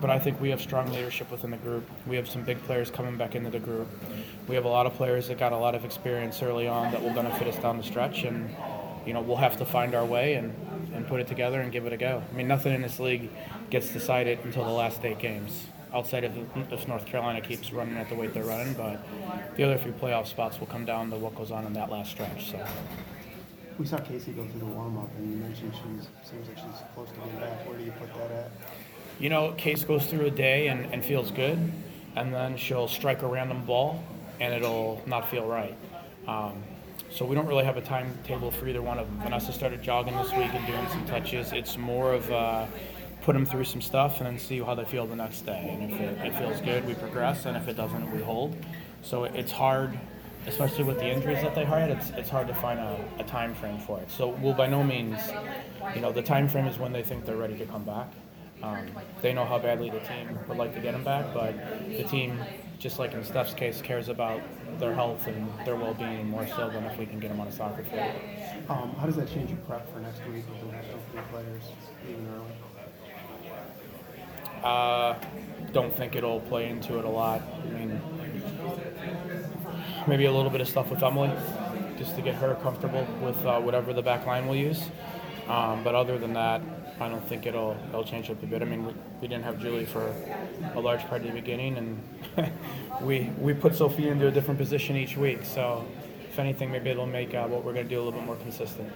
but 0.00 0.10
I 0.10 0.18
think 0.18 0.40
we 0.40 0.50
have 0.50 0.60
strong 0.60 0.90
leadership 0.92 1.30
within 1.30 1.50
the 1.50 1.56
group. 1.56 1.88
We 2.06 2.16
have 2.16 2.28
some 2.28 2.42
big 2.42 2.62
players 2.64 2.90
coming 2.90 3.16
back 3.16 3.34
into 3.34 3.50
the 3.50 3.58
group. 3.58 3.88
We 4.46 4.54
have 4.54 4.64
a 4.64 4.68
lot 4.68 4.86
of 4.86 4.94
players 4.94 5.28
that 5.28 5.38
got 5.38 5.52
a 5.52 5.56
lot 5.56 5.74
of 5.74 5.84
experience 5.84 6.42
early 6.42 6.68
on 6.68 6.92
that 6.92 7.02
will 7.02 7.12
benefit 7.12 7.48
us 7.48 7.56
down 7.56 7.78
the 7.78 7.82
stretch, 7.82 8.22
and 8.22 8.48
you 9.04 9.12
know 9.12 9.20
we'll 9.20 9.36
have 9.36 9.56
to 9.58 9.64
find 9.64 9.94
our 9.96 10.04
way 10.04 10.34
and, 10.34 10.54
and 10.94 11.06
put 11.08 11.20
it 11.20 11.26
together 11.26 11.60
and 11.60 11.72
give 11.72 11.84
it 11.86 11.92
a 11.92 11.96
go. 11.96 12.22
I 12.30 12.36
mean, 12.36 12.46
nothing 12.46 12.72
in 12.72 12.82
this 12.82 13.00
league 13.00 13.28
gets 13.70 13.92
decided 13.92 14.38
until 14.44 14.64
the 14.64 14.70
last 14.70 15.04
eight 15.04 15.18
games, 15.18 15.66
outside 15.92 16.24
of 16.24 16.36
if 16.72 16.88
North 16.88 17.06
Carolina 17.06 17.40
keeps 17.40 17.72
running 17.72 17.96
at 17.96 18.08
the 18.08 18.16
rate 18.16 18.34
they're 18.34 18.44
running. 18.44 18.74
But 18.74 19.00
the 19.56 19.64
other 19.64 19.78
few 19.78 19.92
playoff 19.92 20.26
spots 20.26 20.60
will 20.60 20.66
come 20.66 20.84
down 20.84 21.10
to 21.10 21.16
what 21.16 21.34
goes 21.34 21.50
on 21.50 21.64
in 21.66 21.72
that 21.74 21.90
last 21.90 22.10
stretch. 22.10 22.50
So. 22.50 22.64
We 23.78 23.86
saw 23.86 23.98
Casey 23.98 24.32
go 24.32 24.44
through 24.44 24.60
the 24.60 24.66
warm-up, 24.66 25.08
and 25.18 25.30
you 25.30 25.36
mentioned 25.36 25.72
she 25.72 26.28
seems 26.28 26.48
like 26.48 26.58
she's 26.58 26.82
close 26.94 27.10
to 27.10 27.20
being 27.20 27.36
back. 27.38 27.64
Where 27.64 27.78
do 27.78 27.84
you 27.84 27.92
put 27.92 28.12
that 28.14 28.30
at? 28.32 28.50
you 29.18 29.28
know, 29.28 29.52
Case 29.52 29.84
goes 29.84 30.06
through 30.06 30.26
a 30.26 30.30
day 30.30 30.68
and, 30.68 30.92
and 30.92 31.04
feels 31.04 31.30
good, 31.30 31.58
and 32.16 32.32
then 32.32 32.56
she'll 32.56 32.88
strike 32.88 33.22
a 33.22 33.26
random 33.26 33.64
ball 33.64 34.02
and 34.40 34.54
it'll 34.54 35.02
not 35.06 35.28
feel 35.28 35.46
right. 35.46 35.76
Um, 36.26 36.62
so 37.10 37.24
we 37.24 37.34
don't 37.34 37.46
really 37.46 37.64
have 37.64 37.76
a 37.76 37.80
timetable 37.80 38.50
for 38.50 38.68
either 38.68 38.82
one 38.82 38.98
of 38.98 39.06
them. 39.06 39.20
Vanessa 39.22 39.52
started 39.52 39.82
jogging 39.82 40.16
this 40.16 40.30
week 40.32 40.52
and 40.54 40.64
doing 40.66 40.86
some 40.88 41.04
touches. 41.06 41.52
It's 41.52 41.76
more 41.76 42.12
of 42.12 42.30
uh, 42.30 42.66
put 43.28 43.34
them 43.34 43.44
through 43.44 43.64
some 43.64 43.82
stuff 43.82 44.16
and 44.20 44.26
then 44.26 44.38
see 44.38 44.58
how 44.58 44.74
they 44.74 44.86
feel 44.86 45.06
the 45.06 45.14
next 45.14 45.42
day. 45.42 45.68
And 45.70 45.92
if 45.92 46.00
it, 46.00 46.28
it 46.28 46.34
feels 46.38 46.62
good, 46.62 46.86
we 46.86 46.94
progress, 46.94 47.44
and 47.44 47.58
if 47.58 47.68
it 47.68 47.76
doesn't, 47.76 48.10
we 48.10 48.22
hold. 48.22 48.56
So 49.02 49.24
it's 49.24 49.52
hard, 49.52 49.98
especially 50.46 50.84
with 50.84 50.96
the 50.96 51.10
injuries 51.10 51.42
that 51.42 51.54
they 51.54 51.66
had. 51.66 51.90
It's 51.90 52.08
it's 52.16 52.30
hard 52.30 52.48
to 52.48 52.54
find 52.54 52.80
a, 52.80 53.04
a 53.18 53.24
time 53.24 53.54
frame 53.54 53.76
for 53.80 54.00
it. 54.00 54.10
So 54.10 54.28
we'll 54.40 54.54
by 54.54 54.66
no 54.66 54.82
means, 54.82 55.18
you 55.94 56.00
know, 56.00 56.10
the 56.10 56.22
time 56.22 56.48
frame 56.48 56.66
is 56.66 56.78
when 56.78 56.90
they 56.90 57.02
think 57.02 57.26
they're 57.26 57.36
ready 57.36 57.58
to 57.58 57.66
come 57.66 57.84
back. 57.84 58.10
Um, 58.62 58.86
they 59.20 59.34
know 59.34 59.44
how 59.44 59.58
badly 59.58 59.90
the 59.90 60.00
team 60.00 60.38
would 60.48 60.56
like 60.56 60.74
to 60.74 60.80
get 60.80 60.92
them 60.92 61.04
back, 61.04 61.34
but 61.34 61.52
the 61.86 62.04
team, 62.04 62.40
just 62.78 62.98
like 62.98 63.12
in 63.12 63.22
Steph's 63.24 63.52
case, 63.52 63.82
cares 63.82 64.08
about 64.08 64.40
their 64.80 64.94
health 64.94 65.26
and 65.26 65.46
their 65.66 65.76
well-being 65.76 66.30
more 66.30 66.46
so 66.46 66.70
than 66.70 66.84
if 66.84 66.98
we 66.98 67.04
can 67.04 67.20
get 67.20 67.28
them 67.28 67.40
on 67.40 67.46
a 67.46 67.52
soccer 67.52 67.84
field. 67.84 68.10
Um, 68.70 68.94
how 68.98 69.04
does 69.04 69.16
that 69.16 69.28
change 69.28 69.50
your 69.50 69.58
prep 69.68 69.84
for 69.92 70.00
next 70.00 70.20
week 70.32 70.48
with 70.48 70.60
the 70.60 70.72
national 70.72 71.00
team 71.12 71.22
players 71.30 71.62
leaving 72.06 72.26
early? 72.34 72.47
Uh, 74.62 75.18
don't 75.72 75.94
think 75.94 76.16
it'll 76.16 76.40
play 76.40 76.68
into 76.68 76.98
it 76.98 77.04
a 77.04 77.08
lot. 77.08 77.42
I 77.64 77.70
mean, 77.70 78.00
maybe 80.06 80.24
a 80.24 80.32
little 80.32 80.50
bit 80.50 80.60
of 80.60 80.68
stuff 80.68 80.90
with 80.90 81.02
Emily, 81.02 81.30
just 81.98 82.16
to 82.16 82.22
get 82.22 82.34
her 82.36 82.54
comfortable 82.56 83.06
with 83.20 83.44
uh, 83.44 83.60
whatever 83.60 83.92
the 83.92 84.02
back 84.02 84.26
line 84.26 84.46
will 84.46 84.56
use. 84.56 84.82
Um, 85.48 85.82
but 85.82 85.94
other 85.94 86.18
than 86.18 86.32
that, 86.34 86.60
I 87.00 87.08
don't 87.08 87.26
think 87.28 87.46
it'll 87.46 87.76
it'll 87.88 88.04
change 88.04 88.30
up 88.30 88.42
a 88.42 88.46
bit. 88.46 88.60
I 88.60 88.64
mean, 88.64 88.86
we, 88.86 88.94
we 89.22 89.28
didn't 89.28 89.44
have 89.44 89.60
Julie 89.60 89.86
for 89.86 90.12
a 90.74 90.80
large 90.80 91.02
part 91.04 91.22
of 91.22 91.28
the 91.28 91.32
beginning, 91.32 91.78
and 91.78 92.52
we 93.02 93.30
we 93.38 93.54
put 93.54 93.74
Sophie 93.76 94.08
into 94.08 94.26
a 94.26 94.30
different 94.30 94.58
position 94.58 94.96
each 94.96 95.16
week. 95.16 95.44
So, 95.44 95.86
if 96.28 96.38
anything, 96.38 96.72
maybe 96.72 96.90
it'll 96.90 97.06
make 97.06 97.34
uh, 97.34 97.46
what 97.46 97.64
we're 97.64 97.72
going 97.72 97.86
to 97.86 97.90
do 97.90 98.00
a 98.00 98.02
little 98.02 98.18
bit 98.18 98.26
more 98.26 98.36
consistent. 98.36 98.90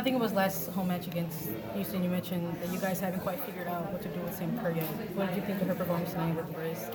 I 0.00 0.02
think 0.02 0.16
it 0.16 0.18
was 0.18 0.32
last 0.32 0.70
home 0.70 0.88
match 0.88 1.06
against 1.08 1.50
Houston. 1.74 2.02
You 2.02 2.08
mentioned 2.08 2.56
that 2.62 2.72
you 2.72 2.78
guys 2.78 3.00
haven't 3.00 3.20
quite 3.20 3.38
figured 3.40 3.68
out 3.68 3.92
what 3.92 4.00
to 4.00 4.08
do 4.08 4.18
with 4.20 4.34
Sam 4.34 4.58
Kerr 4.58 4.70
yet. 4.70 4.84
What 5.14 5.26
did 5.26 5.36
you 5.36 5.42
think 5.42 5.60
of 5.60 5.68
her 5.68 5.74
performance 5.74 6.12
tonight 6.12 6.36
with 6.36 6.46
the 6.46 6.52
brace? 6.54 6.86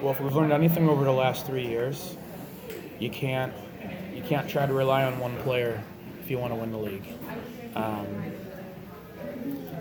Well, 0.00 0.12
if 0.12 0.20
we've 0.20 0.32
learned 0.32 0.52
anything 0.52 0.88
over 0.88 1.02
the 1.02 1.10
last 1.10 1.44
three 1.44 1.66
years, 1.66 2.16
you 3.00 3.10
can't 3.10 3.52
you 4.14 4.22
can't 4.22 4.48
try 4.48 4.64
to 4.64 4.72
rely 4.72 5.02
on 5.02 5.18
one 5.18 5.36
player 5.38 5.82
if 6.22 6.30
you 6.30 6.38
want 6.38 6.52
to 6.52 6.56
win 6.56 6.70
the 6.70 6.78
league. 6.78 7.08
Um, 7.74 8.06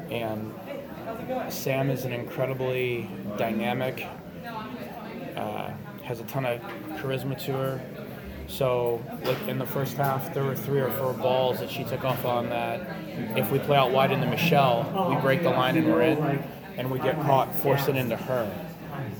and 0.10 0.52
Sam 1.54 1.92
is 1.92 2.04
an 2.04 2.14
incredibly 2.14 3.12
dynamic, 3.38 4.08
uh, 5.36 5.70
has 6.04 6.20
a 6.20 6.24
ton 6.24 6.48
of 6.48 6.62
charisma 6.98 7.40
to 7.46 7.52
her. 7.52 7.82
So, 8.48 9.04
like 9.24 9.48
in 9.48 9.58
the 9.58 9.66
first 9.66 9.98
half, 9.98 10.34
there 10.34 10.44
were 10.44 10.56
three 10.56 10.80
or 10.80 10.92
four 10.92 11.14
balls 11.14 11.60
that 11.60 11.70
she 11.70 11.84
took 11.84 12.06
off 12.06 12.26
on 12.26 12.50
that. 12.50 12.88
If 13.38 13.52
we 13.52 13.60
play 13.60 13.78
out 13.78 13.92
wide 13.92 14.12
into 14.12 14.28
Michelle, 14.28 15.10
we 15.10 15.20
break 15.22 15.44
the 15.44 15.50
line 15.50 15.78
and 15.78 15.88
we're 15.88 16.02
in, 16.04 16.44
and 16.78 16.92
we 16.92 17.00
get 17.00 17.20
caught, 17.22 17.54
forcing 17.56 17.96
into 17.96 18.16
her. 18.16 18.52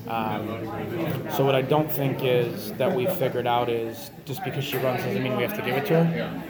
Um, 0.08 1.28
so 1.32 1.44
what 1.44 1.54
I 1.54 1.62
don't 1.62 1.90
think 1.90 2.18
is 2.22 2.72
that 2.74 2.94
we've 2.94 3.12
figured 3.12 3.46
out 3.46 3.68
is 3.68 4.10
just 4.24 4.44
because 4.44 4.64
she 4.64 4.76
runs 4.78 5.02
doesn't 5.02 5.22
mean 5.22 5.36
we 5.36 5.42
have 5.42 5.56
to 5.56 5.62
give 5.62 5.76
it 5.76 5.86
to 5.86 6.04
her. 6.04 6.42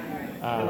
Um, 0.43 0.69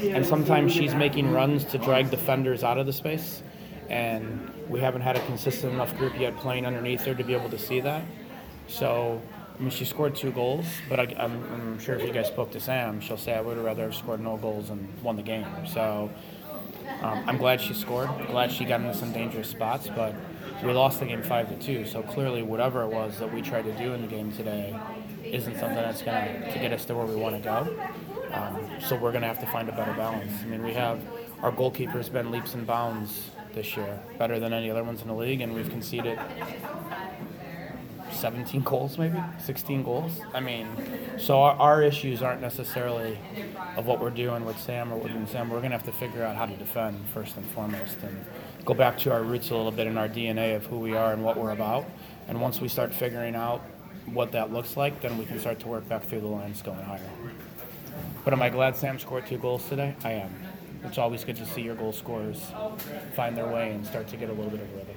and 0.00 0.26
sometimes 0.26 0.72
she's 0.72 0.94
making 0.94 1.30
runs 1.30 1.64
to 1.66 1.78
drag 1.78 2.10
defenders 2.10 2.64
out 2.64 2.78
of 2.78 2.86
the 2.86 2.92
space, 2.92 3.42
and 3.88 4.52
we 4.68 4.80
haven't 4.80 5.02
had 5.02 5.16
a 5.16 5.24
consistent 5.26 5.72
enough 5.72 5.96
group 5.96 6.18
yet 6.18 6.36
playing 6.36 6.66
underneath 6.66 7.04
her 7.04 7.14
to 7.14 7.24
be 7.24 7.34
able 7.34 7.48
to 7.50 7.58
see 7.58 7.80
that. 7.80 8.02
So, 8.66 9.22
I 9.62 9.64
mean, 9.64 9.70
she 9.70 9.84
scored 9.84 10.16
two 10.16 10.32
goals, 10.32 10.66
but 10.88 10.98
I, 10.98 11.04
am 11.22 11.78
sure 11.78 11.94
if 11.94 12.04
you 12.04 12.12
guys 12.12 12.26
spoke 12.26 12.50
to 12.50 12.58
Sam, 12.58 13.00
she'll 13.00 13.16
say 13.16 13.32
I 13.32 13.40
would 13.40 13.56
have 13.56 13.64
rather 13.64 13.84
have 13.84 13.94
scored 13.94 14.18
no 14.18 14.36
goals 14.36 14.70
and 14.70 14.88
won 15.04 15.14
the 15.14 15.22
game. 15.22 15.46
So, 15.68 16.10
um, 17.00 17.22
I'm 17.28 17.36
glad 17.36 17.60
she 17.60 17.72
scored. 17.72 18.08
glad 18.26 18.50
she 18.50 18.64
got 18.64 18.80
into 18.80 18.92
some 18.92 19.12
dangerous 19.12 19.46
spots, 19.46 19.86
but 19.86 20.16
we 20.64 20.72
lost 20.72 20.98
the 20.98 21.06
game 21.06 21.22
five 21.22 21.48
to 21.48 21.64
two. 21.64 21.86
So 21.86 22.02
clearly, 22.02 22.42
whatever 22.42 22.82
it 22.82 22.88
was 22.88 23.20
that 23.20 23.32
we 23.32 23.40
tried 23.40 23.62
to 23.66 23.72
do 23.78 23.92
in 23.92 24.02
the 24.02 24.08
game 24.08 24.32
today 24.32 24.76
isn't 25.22 25.56
something 25.60 25.76
that's 25.76 26.02
going 26.02 26.42
to 26.42 26.58
get 26.58 26.72
us 26.72 26.84
to 26.86 26.96
where 26.96 27.06
we 27.06 27.14
want 27.14 27.36
to 27.36 27.40
go. 27.40 27.86
Um, 28.32 28.68
so 28.80 28.96
we're 28.96 29.12
going 29.12 29.22
to 29.22 29.28
have 29.28 29.38
to 29.38 29.46
find 29.46 29.68
a 29.68 29.72
better 29.72 29.92
balance. 29.92 30.32
I 30.42 30.46
mean, 30.46 30.64
we 30.64 30.72
have 30.72 31.00
our 31.40 31.52
goalkeeper's 31.52 32.08
been 32.08 32.32
leaps 32.32 32.54
and 32.54 32.66
bounds 32.66 33.30
this 33.54 33.76
year, 33.76 34.00
better 34.18 34.40
than 34.40 34.52
any 34.52 34.72
other 34.72 34.82
ones 34.82 35.02
in 35.02 35.06
the 35.06 35.14
league, 35.14 35.40
and 35.40 35.54
we've 35.54 35.70
conceded 35.70 36.18
17 38.12 38.62
goals, 38.62 38.98
maybe 38.98 39.18
16 39.38 39.82
goals. 39.82 40.20
I 40.34 40.40
mean, 40.40 40.68
so 41.18 41.42
our, 41.42 41.54
our, 41.56 41.82
issues 41.82 42.22
aren't 42.22 42.40
necessarily 42.40 43.18
of 43.76 43.86
what 43.86 44.00
we're 44.00 44.10
doing 44.10 44.44
with 44.44 44.58
Sam 44.58 44.92
or 44.92 44.96
with 44.96 45.12
Sam. 45.30 45.48
We're 45.48 45.58
going 45.58 45.70
to 45.70 45.76
have 45.76 45.86
to 45.86 45.92
figure 45.92 46.22
out 46.22 46.36
how 46.36 46.46
to 46.46 46.56
defend 46.56 46.98
first 47.12 47.36
and 47.36 47.46
foremost, 47.46 47.98
and 48.02 48.24
go 48.64 48.74
back 48.74 48.98
to 48.98 49.12
our 49.12 49.22
roots 49.22 49.50
a 49.50 49.56
little 49.56 49.72
bit 49.72 49.86
in 49.86 49.98
our 49.98 50.08
DNA 50.08 50.56
of 50.56 50.66
who 50.66 50.78
we 50.78 50.94
are 50.94 51.12
and 51.12 51.24
what 51.24 51.36
we're 51.36 51.50
about. 51.50 51.86
And 52.28 52.40
once 52.40 52.60
we 52.60 52.68
start 52.68 52.94
figuring 52.94 53.34
out 53.34 53.62
what 54.06 54.32
that 54.32 54.52
looks 54.52 54.76
like, 54.76 55.00
then 55.00 55.18
we 55.18 55.24
can 55.24 55.38
start 55.38 55.60
to 55.60 55.68
work 55.68 55.88
back 55.88 56.04
through 56.04 56.20
the 56.20 56.26
lines 56.26 56.62
going 56.62 56.82
higher. 56.82 57.00
But 58.24 58.32
am 58.32 58.42
I 58.42 58.50
glad 58.50 58.76
Sam 58.76 58.98
scored 58.98 59.26
two 59.26 59.38
goals 59.38 59.68
today? 59.68 59.94
I 60.04 60.12
am. 60.12 60.30
It's 60.84 60.98
always 60.98 61.24
good 61.24 61.36
to 61.36 61.46
see 61.46 61.62
your 61.62 61.74
goal 61.74 61.92
scorers 61.92 62.50
find 63.14 63.36
their 63.36 63.46
way 63.46 63.72
and 63.72 63.86
start 63.86 64.08
to 64.08 64.16
get 64.16 64.30
a 64.30 64.32
little 64.32 64.50
bit 64.50 64.60
of 64.60 64.72
rhythm. 64.74 64.96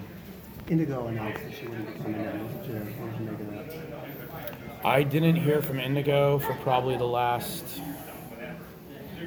Indigo 0.68 1.08
announced 1.08 1.44
that 1.44 1.54
she 1.54 1.68
wouldn't 1.68 1.94
be 1.94 2.02
coming 2.02 2.22
in. 2.22 2.26
What 2.26 2.66
did 2.66 2.74
you, 2.74 2.80
what 2.80 3.12
did 3.12 3.20
you 3.20 3.26
make 3.32 3.40
of 3.40 4.40
that? 4.42 4.86
I 4.86 5.04
didn't 5.04 5.36
hear 5.36 5.62
from 5.62 5.80
Indigo 5.80 6.40
for 6.40 6.54
probably 6.56 6.98
the 6.98 7.06
last. 7.06 7.64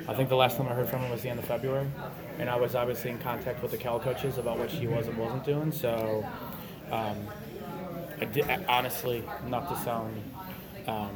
I 0.09 0.15
think 0.15 0.31
the 0.31 0.37
last 0.37 0.57
time 0.57 0.67
I 0.67 0.75
heard 0.75 0.89
from 0.89 1.01
him 1.01 1.11
was 1.11 1.23
the 1.23 1.29
end 1.29 1.39
of 1.39 1.45
February, 1.45 1.87
and 2.39 2.49
I 2.49 2.57
was 2.57 2.75
obviously 2.75 3.11
in 3.11 3.19
contact 3.19 3.63
with 3.63 3.71
the 3.71 3.77
Cal 3.77 4.01
coaches 4.01 4.39
about 4.39 4.59
what 4.59 4.71
she 4.71 4.87
was 4.87 5.07
and 5.07 5.17
wasn't 5.17 5.45
doing. 5.45 5.71
So, 5.71 6.27
um, 6.91 7.17
I 8.21 8.25
did, 8.25 8.47
honestly, 8.69 9.23
not 9.47 9.69
to 9.69 9.77
sound 9.85 10.21
um, 10.89 11.11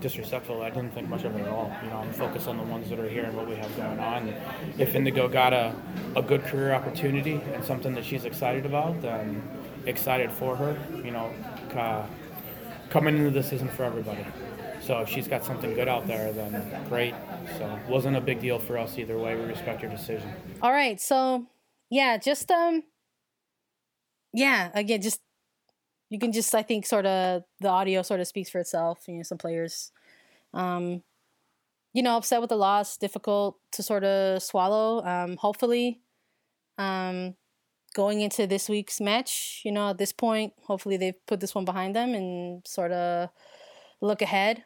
disrespectful. 0.00 0.62
I 0.62 0.70
didn't 0.70 0.92
think 0.92 1.08
much 1.08 1.24
of 1.24 1.36
it 1.36 1.42
at 1.42 1.48
all. 1.48 1.70
You 1.84 1.90
know, 1.90 1.98
I'm 1.98 2.12
focused 2.12 2.48
on 2.48 2.56
the 2.56 2.64
ones 2.64 2.88
that 2.90 2.98
are 2.98 3.08
here 3.08 3.24
and 3.24 3.36
what 3.36 3.46
we 3.46 3.54
have 3.56 3.76
going 3.76 4.00
on. 4.00 4.34
If 4.78 4.94
Indigo 4.94 5.28
got 5.28 5.52
a, 5.52 5.74
a 6.16 6.22
good 6.22 6.42
career 6.44 6.72
opportunity 6.72 7.40
and 7.52 7.62
something 7.64 7.94
that 7.94 8.04
she's 8.04 8.24
excited 8.24 8.66
about, 8.66 9.02
then 9.02 9.42
excited 9.88 10.30
for 10.30 10.54
her. 10.56 10.78
You 11.04 11.10
know, 11.10 11.32
uh, 11.74 12.06
coming 12.90 13.16
into 13.16 13.30
this 13.30 13.52
isn't 13.52 13.72
for 13.72 13.84
everybody. 13.84 14.24
So 14.80 15.00
if 15.00 15.08
she's 15.08 15.28
got 15.28 15.44
something 15.44 15.74
good 15.74 15.88
out 15.88 16.06
there, 16.06 16.32
then 16.32 16.84
great. 16.88 17.14
So 17.58 17.78
wasn't 17.88 18.16
a 18.16 18.20
big 18.20 18.40
deal 18.40 18.58
for 18.58 18.78
us 18.78 18.98
either 18.98 19.18
way. 19.18 19.34
We 19.34 19.42
respect 19.42 19.82
your 19.82 19.90
decision. 19.90 20.32
All 20.62 20.72
right. 20.72 21.00
So 21.00 21.46
yeah, 21.90 22.16
just 22.16 22.50
um, 22.50 22.82
yeah. 24.32 24.70
Again, 24.74 25.02
just 25.02 25.20
you 26.10 26.18
can 26.18 26.32
just 26.32 26.54
I 26.54 26.62
think 26.62 26.86
sort 26.86 27.06
of 27.06 27.42
the 27.60 27.68
audio 27.68 28.02
sort 28.02 28.20
of 28.20 28.26
speaks 28.26 28.50
for 28.50 28.60
itself. 28.60 29.00
You 29.06 29.16
know, 29.16 29.22
some 29.22 29.38
players, 29.38 29.92
um, 30.54 31.02
you 31.92 32.02
know, 32.02 32.16
upset 32.16 32.40
with 32.40 32.50
the 32.50 32.56
loss, 32.56 32.96
difficult 32.96 33.58
to 33.72 33.82
sort 33.82 34.04
of 34.04 34.42
swallow. 34.42 35.04
Um, 35.04 35.36
hopefully, 35.36 36.00
um, 36.78 37.34
going 37.94 38.20
into 38.20 38.46
this 38.46 38.68
week's 38.68 39.00
match, 39.00 39.62
you 39.64 39.72
know, 39.72 39.90
at 39.90 39.98
this 39.98 40.12
point, 40.12 40.52
hopefully 40.64 40.96
they've 40.96 41.26
put 41.26 41.40
this 41.40 41.54
one 41.54 41.64
behind 41.64 41.96
them 41.96 42.14
and 42.14 42.66
sort 42.66 42.92
of 42.92 43.30
look 44.00 44.22
ahead. 44.22 44.64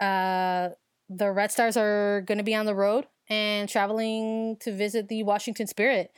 Uh, 0.00 0.70
the 1.08 1.30
Red 1.30 1.52
Stars 1.52 1.76
are 1.76 2.22
going 2.22 2.38
to 2.38 2.44
be 2.44 2.54
on 2.54 2.66
the 2.66 2.74
road 2.74 3.06
and 3.28 3.68
traveling 3.68 4.56
to 4.60 4.72
visit 4.72 5.08
the 5.08 5.22
Washington 5.22 5.66
Spirit 5.66 6.10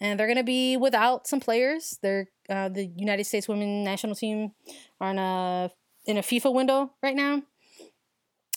and 0.00 0.18
they're 0.18 0.26
going 0.26 0.36
to 0.36 0.44
be 0.44 0.76
without 0.76 1.26
some 1.26 1.40
players. 1.40 1.98
They're 2.02 2.28
uh, 2.48 2.68
the 2.68 2.86
United 2.96 3.24
States 3.24 3.48
women 3.48 3.84
national 3.84 4.14
team 4.14 4.52
are 5.00 5.10
in 5.10 5.18
a 5.18 5.70
in 6.06 6.18
a 6.18 6.22
FIFA 6.22 6.54
window 6.54 6.90
right 7.02 7.16
now, 7.16 7.42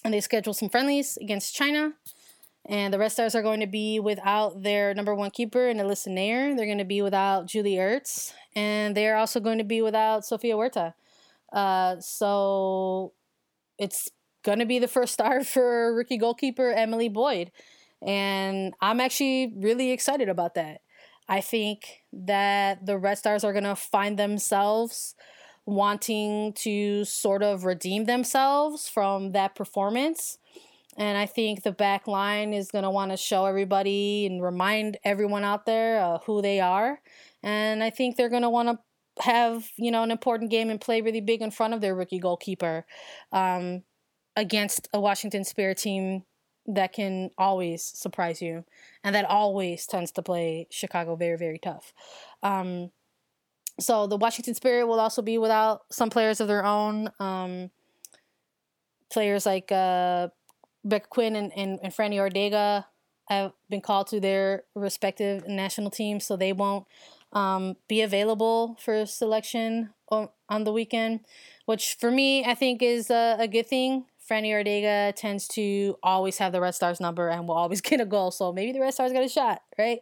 and 0.04 0.14
they 0.14 0.22
scheduled 0.22 0.58
some 0.58 0.70
friendlies 0.70 1.18
against 1.22 1.56
China. 1.56 1.94
And 2.68 2.94
the 2.94 3.00
Red 3.00 3.14
Stars 3.14 3.34
are 3.34 3.42
going 3.42 3.62
to 3.62 3.68
be 3.68 4.00
without 4.00 4.62
their 4.62 4.94
number 4.94 5.16
one 5.16 5.32
keeper, 5.32 5.70
and 5.70 5.80
Alyssa 5.80 6.10
Naeher. 6.10 6.56
They're 6.56 6.66
going 6.66 6.78
to 6.80 6.86
be 6.86 7.02
without 7.02 7.46
Julie 7.46 7.76
Ertz, 7.76 8.34
and 8.56 8.96
they're 8.96 9.16
also 9.16 9.40
going 9.40 9.58
to 9.58 9.64
be 9.64 9.82
without 9.82 10.26
Sofia 10.26 10.56
Huerta. 10.56 10.94
Uh, 11.54 11.96
so 12.00 13.14
it's 13.78 14.10
going 14.44 14.60
to 14.60 14.66
be 14.66 14.80
the 14.80 14.88
first 14.88 15.14
start 15.14 15.46
for 15.54 15.94
rookie 15.94 16.18
goalkeeper 16.18 16.72
Emily 16.72 17.10
Boyd. 17.10 17.52
And 18.06 18.74
I'm 18.82 19.00
actually 19.00 19.54
really 19.58 19.92
excited 19.92 20.30
about 20.30 20.56
that. 20.56 20.82
I 21.30 21.42
think 21.42 22.04
that 22.14 22.86
the 22.86 22.98
Red 22.98 23.18
Stars 23.18 23.44
are 23.44 23.52
going 23.52 23.64
to 23.64 23.76
find 23.76 24.18
themselves 24.18 25.16
wanting 25.66 26.54
to 26.54 27.04
sort 27.04 27.44
of 27.44 27.66
redeem 27.66 28.06
themselves 28.06 28.88
from 28.88 29.32
that 29.34 29.54
performance. 29.54 30.38
And 30.98 31.18
I 31.18 31.28
think 31.28 31.64
the 31.64 31.72
back 31.72 32.08
line 32.08 32.54
is 32.54 32.72
going 32.72 32.84
to 32.84 32.90
want 32.90 33.12
to 33.12 33.18
show 33.18 33.46
everybody 33.46 34.26
and 34.26 34.42
remind 34.42 34.98
everyone 35.04 35.44
out 35.44 35.66
there 35.66 36.02
uh, 36.02 36.18
who 36.26 36.42
they 36.42 36.60
are. 36.60 37.00
And 37.44 37.84
I 37.84 37.92
think 37.92 38.16
they're 38.16 38.30
going 38.30 38.42
to 38.42 38.50
want 38.50 38.70
to 38.70 39.24
have, 39.24 39.70
you 39.78 39.92
know, 39.92 40.04
an 40.04 40.12
important 40.12 40.50
game 40.50 40.70
and 40.70 40.82
play 40.82 41.02
really 41.02 41.22
big 41.22 41.42
in 41.42 41.52
front 41.52 41.76
of 41.76 41.82
their 41.82 41.94
rookie 41.94 42.20
goalkeeper 42.20 42.86
um, 43.32 43.84
against 44.36 44.88
a 44.92 45.00
Washington 45.00 45.44
Spirit 45.44 45.78
team 45.78 46.24
that 46.66 46.94
can 46.94 47.30
always 47.38 47.84
surprise 47.84 48.42
you 48.42 48.66
and 49.04 49.16
that 49.16 49.26
always 49.26 49.86
tends 49.86 50.12
to 50.12 50.22
play 50.22 50.68
Chicago 50.70 51.16
very, 51.16 51.38
very 51.38 51.60
tough. 51.60 51.94
Um, 52.44 52.92
so 53.80 54.08
the 54.08 54.18
Washington 54.18 54.56
Spirit 54.56 54.88
will 54.88 55.00
also 55.00 55.22
be 55.22 55.38
without 55.38 55.82
some 55.92 56.10
players 56.10 56.42
of 56.42 56.48
their 56.48 56.66
own. 56.66 57.10
Um, 57.20 57.70
players 59.12 59.46
like 59.46 59.72
uh, 59.72 60.30
Becca 60.88 61.08
Quinn 61.08 61.36
and, 61.36 61.52
and, 61.56 61.80
and 61.82 61.94
Franny 61.94 62.16
Ordega 62.16 62.86
have 63.30 63.52
been 63.70 63.82
called 63.82 64.08
to 64.08 64.20
their 64.20 64.64
respective 64.76 65.48
national 65.48 65.92
teams, 65.92 66.26
so 66.26 66.38
they 66.38 66.54
won't 66.54 66.86
um, 67.34 67.76
be 67.88 68.02
available 68.02 68.78
for 68.80 69.06
selection 69.06 69.90
on, 70.10 70.64
the 70.64 70.72
weekend, 70.72 71.20
which 71.66 71.98
for 72.00 72.10
me, 72.10 72.46
I 72.46 72.54
think 72.54 72.82
is 72.82 73.10
a, 73.10 73.36
a 73.40 73.48
good 73.48 73.68
thing. 73.68 74.06
Franny 74.30 74.52
Ordega 74.52 75.14
tends 75.14 75.48
to 75.50 75.98
always 76.02 76.38
have 76.38 76.54
the 76.54 76.62
Red 76.62 76.76
Stars 76.76 77.00
number 77.00 77.28
and 77.28 77.48
will 77.48 77.56
always 77.56 77.82
get 77.90 78.00
a 78.00 78.06
goal, 78.06 78.32
so 78.32 78.54
maybe 78.54 78.72
the 78.72 78.80
Red 78.80 78.94
Stars 78.94 79.12
get 79.12 79.24
a 79.24 79.30
shot, 79.30 79.62
right? 79.78 80.00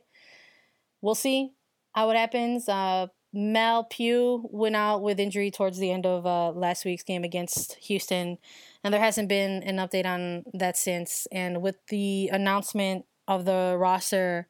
We'll 1.02 1.16
see 1.16 1.54
how 1.94 2.10
it 2.12 2.18
happens. 2.18 2.70
Uh, 2.70 3.08
Mel 3.36 3.84
Pugh 3.84 4.48
went 4.50 4.78
out 4.78 5.02
with 5.02 5.20
injury 5.20 5.52
towards 5.52 5.78
the 5.78 5.92
end 5.92 6.06
of 6.06 6.26
uh, 6.26 6.52
last 6.52 6.86
week's 6.86 7.04
game 7.04 7.26
against 7.26 7.76
Houston, 7.76 8.38
and 8.82 8.94
there 8.94 9.02
hasn't 9.02 9.28
been 9.28 9.62
an 9.64 9.76
update 9.76 10.06
on 10.06 10.46
that 10.54 10.78
since. 10.78 11.28
And 11.34 11.62
with 11.62 11.76
the 11.90 12.30
announcement 12.32 13.06
of 13.28 13.44
the 13.44 13.76
roster 13.78 14.48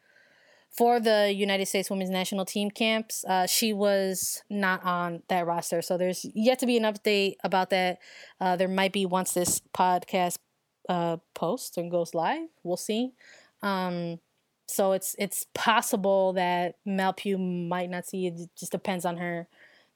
for 0.70 1.00
the 1.00 1.34
United 1.34 1.66
States 1.66 1.90
Women's 1.90 2.12
National 2.12 2.46
Team 2.46 2.70
camps, 2.70 3.26
uh, 3.26 3.48
she 3.48 3.74
was 3.74 4.44
not 4.52 4.84
on 4.84 5.24
that 5.30 5.48
roster. 5.48 5.82
So 5.82 5.98
there's 5.98 6.24
yet 6.36 6.60
to 6.60 6.68
be 6.68 6.78
an 6.78 6.84
update 6.84 7.38
about 7.44 7.72
that. 7.72 7.98
Uh, 8.40 8.56
there 8.56 8.68
might 8.68 8.94
be 8.94 9.08
once 9.08 9.34
this 9.34 9.62
podcast 9.74 10.38
uh, 10.90 11.18
posts 11.34 11.76
and 11.78 11.90
goes 11.90 12.14
live. 12.14 12.50
We'll 12.62 12.78
see. 12.78 13.14
Um, 13.64 14.20
so 14.68 14.94
it's 14.94 15.16
it's 15.20 15.46
possible 15.54 16.34
that 16.34 16.76
Mel 16.86 17.14
Pugh 17.14 17.38
might 17.38 17.90
not 17.90 18.06
see 18.06 18.28
it. 18.28 18.50
Just 18.58 18.72
depends 18.72 19.06
on 19.06 19.18
her, 19.18 19.48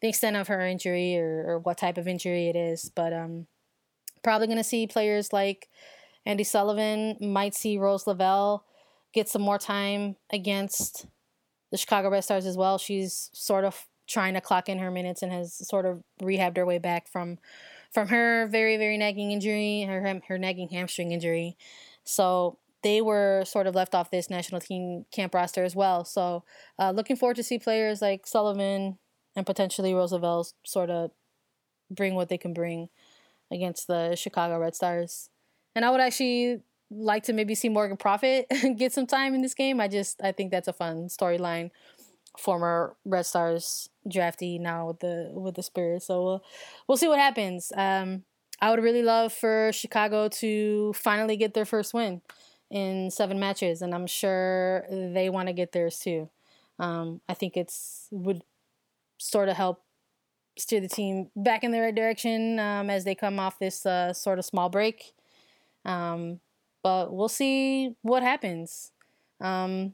the 0.02 0.10
extent 0.10 0.36
of 0.36 0.48
her 0.48 0.62
injury 0.62 1.18
or, 1.18 1.46
or 1.48 1.60
what 1.60 1.78
type 1.78 1.98
of 1.98 2.08
injury 2.08 2.48
it 2.48 2.56
is. 2.56 2.92
But 2.94 3.14
um, 3.14 3.48
probably 4.24 4.48
gonna 4.48 4.64
see 4.64 4.88
players 4.88 5.34
like 5.34 5.70
Andi 6.28 6.46
Sullivan. 6.46 7.18
Might 7.20 7.56
see 7.56 7.78
Rose 7.78 8.06
Lavelle 8.06 8.66
get 9.12 9.28
some 9.28 9.42
more 9.42 9.58
time 9.58 10.16
against 10.32 11.08
the 11.72 11.78
Chicago 11.78 12.10
Red 12.10 12.24
Stars 12.24 12.46
as 12.46 12.58
well. 12.58 12.78
She's 12.78 13.32
sort 13.34 13.66
of 13.66 13.88
trying 14.08 14.34
to 14.36 14.42
clock 14.42 14.70
in 14.70 14.80
her 14.80 14.92
minutes 14.92 15.22
and 15.22 15.32
has 15.32 15.68
sort 15.68 15.86
of 15.86 16.04
rehabbed 16.22 16.58
her 16.58 16.66
way 16.66 16.80
back 16.80 17.08
from 17.08 17.40
from 17.92 18.08
her 18.10 18.46
very 18.48 18.78
very 18.78 18.98
nagging 18.98 19.32
injury, 19.32 19.82
her 19.82 20.22
her 20.28 20.38
nagging 20.38 20.70
hamstring 20.70 21.12
injury. 21.12 21.58
So 22.04 22.60
they 22.84 23.02
were 23.02 23.44
sort 23.46 23.68
of 23.68 23.76
left 23.76 23.94
off 23.94 24.12
this 24.12 24.30
national 24.30 24.62
team 24.62 25.06
camp 25.12 25.34
roster 25.34 25.64
as 25.64 25.76
well. 25.76 26.06
So 26.06 26.44
uh, 26.78 26.92
looking 26.92 27.16
forward 27.16 27.36
to 27.38 27.44
see 27.44 27.60
players 27.60 28.02
like 28.02 28.26
Sullivan 28.26 28.98
and 29.36 29.46
potentially 29.46 29.94
Rose 29.94 30.12
Lavelle 30.12 30.48
sort 30.66 30.90
of 30.90 31.12
bring 31.92 32.16
what 32.16 32.30
they 32.30 32.38
can 32.38 32.54
bring 32.54 32.90
against 33.52 33.88
the 33.88 34.16
Chicago 34.16 34.60
Red 34.60 34.76
Stars. 34.76 35.30
And 35.76 35.84
I 35.84 35.92
would 35.92 36.02
actually 36.02 36.62
like 36.92 37.24
to 37.24 37.34
maybe 37.34 37.56
see 37.56 37.70
Morgan 37.70 37.98
Proffitt 37.98 38.46
get 38.78 38.94
some 38.94 39.08
time 39.08 39.36
in 39.36 39.42
this 39.42 39.54
game. 39.54 39.80
I 39.80 39.88
just 39.88 40.22
I 40.22 40.32
think 40.32 40.52
that's 40.52 40.68
a 40.68 40.74
fun 40.74 41.08
storyline. 41.08 41.72
Former 42.38 42.96
Red 43.06 43.26
Stars 43.26 43.90
draftee 44.08 44.60
now 44.60 44.88
with 44.88 45.00
the 45.00 45.32
with 45.34 45.56
the 45.56 45.64
Spirit. 45.64 46.04
So 46.04 46.24
we'll 46.24 46.44
we'll 46.88 46.98
see 46.98 47.08
what 47.08 47.20
happens. 47.20 47.72
Um, 47.76 48.24
I 48.62 48.70
would 48.72 48.84
really 48.84 49.04
love 49.04 49.34
for 49.34 49.72
Chicago 49.74 50.28
to 50.28 50.94
finally 50.94 51.38
get 51.38 51.54
their 51.54 51.66
first 51.66 51.94
win 51.94 52.22
in 52.70 53.10
seven 53.12 53.40
matches, 53.40 53.82
and 53.82 53.94
I'm 53.94 54.08
sure 54.08 54.86
they 54.90 55.30
want 55.30 55.48
to 55.48 55.54
get 55.54 55.72
theirs 55.72 56.00
too. 56.00 56.30
Um, 56.78 57.22
I 57.28 57.34
think 57.34 57.58
it's 57.58 58.08
would 58.12 58.44
sort 59.18 59.50
of 59.50 59.58
help 59.58 59.84
steer 60.58 60.80
the 60.80 60.88
team 60.88 61.30
back 61.36 61.64
in 61.64 61.72
the 61.72 61.80
right 61.80 61.96
direction 61.96 62.60
um, 62.60 62.90
as 62.90 63.04
they 63.06 63.16
come 63.16 63.40
off 63.40 63.60
this 63.60 63.86
uh, 63.86 64.14
sort 64.14 64.40
of 64.40 64.46
small 64.46 64.70
break. 64.70 65.14
Um, 65.86 66.40
but 66.84 67.14
we'll 67.14 67.30
see 67.30 67.96
what 68.02 68.24
happens. 68.24 68.92
Um, 69.42 69.94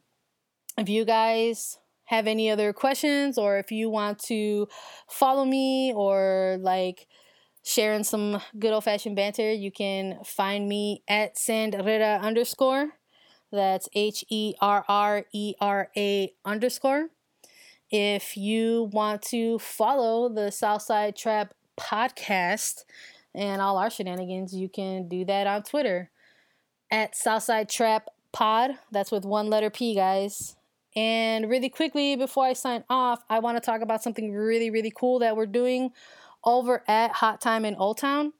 if 0.77 0.89
you 0.89 1.05
guys 1.05 1.77
have 2.05 2.27
any 2.27 2.49
other 2.49 2.73
questions 2.73 3.37
or 3.37 3.57
if 3.57 3.71
you 3.71 3.89
want 3.89 4.19
to 4.19 4.67
follow 5.07 5.45
me 5.45 5.93
or 5.93 6.57
like 6.59 7.07
sharing 7.65 8.03
some 8.03 8.39
good 8.57 8.71
old 8.71 8.83
fashioned 8.83 9.15
banter, 9.15 9.51
you 9.51 9.71
can 9.71 10.19
find 10.23 10.69
me 10.69 11.01
at 11.07 11.35
Sandrera 11.35 12.21
underscore. 12.21 12.91
That's 13.51 13.89
H 13.93 14.23
E 14.29 14.53
R 14.61 14.85
R 14.87 15.25
E 15.33 15.55
R 15.59 15.89
A 15.97 16.31
underscore. 16.45 17.07
If 17.89 18.37
you 18.37 18.89
want 18.93 19.21
to 19.23 19.59
follow 19.59 20.29
the 20.29 20.51
Southside 20.51 21.15
Trap 21.15 21.53
podcast 21.77 22.85
and 23.33 23.61
all 23.61 23.77
our 23.77 23.89
shenanigans, 23.89 24.53
you 24.53 24.69
can 24.69 25.07
do 25.07 25.25
that 25.25 25.47
on 25.47 25.63
Twitter 25.63 26.11
at 26.91 27.15
Southside 27.15 27.69
Trap 27.69 28.09
Pod. 28.31 28.71
That's 28.91 29.11
with 29.11 29.25
one 29.25 29.49
letter 29.49 29.69
P, 29.69 29.95
guys. 29.95 30.55
And 30.95 31.49
really 31.49 31.69
quickly, 31.69 32.15
before 32.15 32.45
I 32.45 32.53
sign 32.53 32.83
off, 32.89 33.23
I 33.29 33.39
want 33.39 33.57
to 33.57 33.61
talk 33.61 33.81
about 33.81 34.03
something 34.03 34.31
really, 34.31 34.69
really 34.69 34.93
cool 34.95 35.19
that 35.19 35.35
we're 35.35 35.45
doing 35.45 35.91
over 36.45 36.83
at 36.87 37.11
Hot 37.13 37.41
Time 37.41 37.65
in 37.65 37.75
Old 37.75 37.97
Town. 37.97 38.33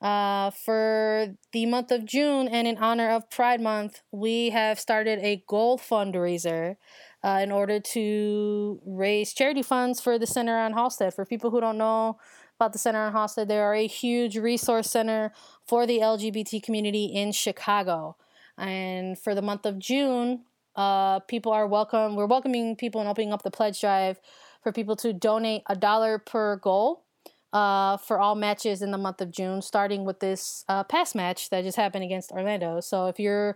Uh, 0.00 0.50
for 0.50 1.34
the 1.52 1.66
month 1.66 1.90
of 1.90 2.04
June 2.04 2.46
and 2.46 2.68
in 2.68 2.78
honor 2.78 3.10
of 3.10 3.28
Pride 3.30 3.60
Month, 3.60 4.02
we 4.12 4.50
have 4.50 4.78
started 4.78 5.18
a 5.20 5.42
gold 5.48 5.80
fundraiser 5.80 6.76
uh, 7.24 7.40
in 7.42 7.50
order 7.50 7.80
to 7.80 8.80
raise 8.86 9.34
charity 9.34 9.62
funds 9.62 10.00
for 10.00 10.16
the 10.18 10.26
Center 10.26 10.56
on 10.56 10.72
Halsted. 10.72 11.14
For 11.14 11.24
people 11.24 11.50
who 11.50 11.60
don't 11.60 11.78
know 11.78 12.16
about 12.60 12.72
the 12.72 12.78
Center 12.78 13.00
on 13.00 13.12
Halsted, 13.12 13.48
they 13.48 13.58
are 13.58 13.74
a 13.74 13.88
huge 13.88 14.36
resource 14.36 14.88
center 14.88 15.32
for 15.66 15.84
the 15.84 15.98
LGBT 15.98 16.62
community 16.62 17.06
in 17.06 17.32
Chicago. 17.32 18.16
And 18.56 19.18
for 19.18 19.34
the 19.34 19.42
month 19.42 19.66
of 19.66 19.80
June, 19.80 20.44
uh, 20.76 21.18
people 21.20 21.50
are 21.50 21.66
welcome. 21.66 22.14
We're 22.14 22.26
welcoming 22.26 22.76
people 22.76 23.00
and 23.00 23.10
opening 23.10 23.32
up 23.32 23.42
the 23.42 23.50
pledge 23.50 23.80
drive 23.80 24.20
for 24.62 24.70
people 24.70 24.94
to 24.96 25.12
donate 25.12 25.62
a 25.66 25.74
dollar 25.74 26.18
per 26.18 26.56
goal 26.56 27.04
uh, 27.52 27.96
for 27.96 28.18
all 28.18 28.34
matches 28.34 28.82
in 28.82 28.90
the 28.90 28.98
month 28.98 29.20
of 29.20 29.30
June, 29.30 29.62
starting 29.62 30.04
with 30.04 30.20
this 30.20 30.64
uh, 30.68 30.84
past 30.84 31.14
match 31.14 31.50
that 31.50 31.64
just 31.64 31.76
happened 31.76 32.04
against 32.04 32.30
Orlando. 32.30 32.80
So 32.80 33.06
if 33.06 33.18
you 33.18 33.54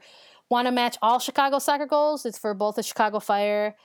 want 0.49 0.67
to 0.67 0.73
match 0.73 0.97
all 1.03 1.19
Chicago 1.19 1.59
soccer 1.59 1.87
goals, 1.87 2.25
it's 2.25 2.39
for 2.39 2.55
both 2.55 2.77
the 2.77 2.83
Chicago 2.83 3.21
Fire 3.21 3.77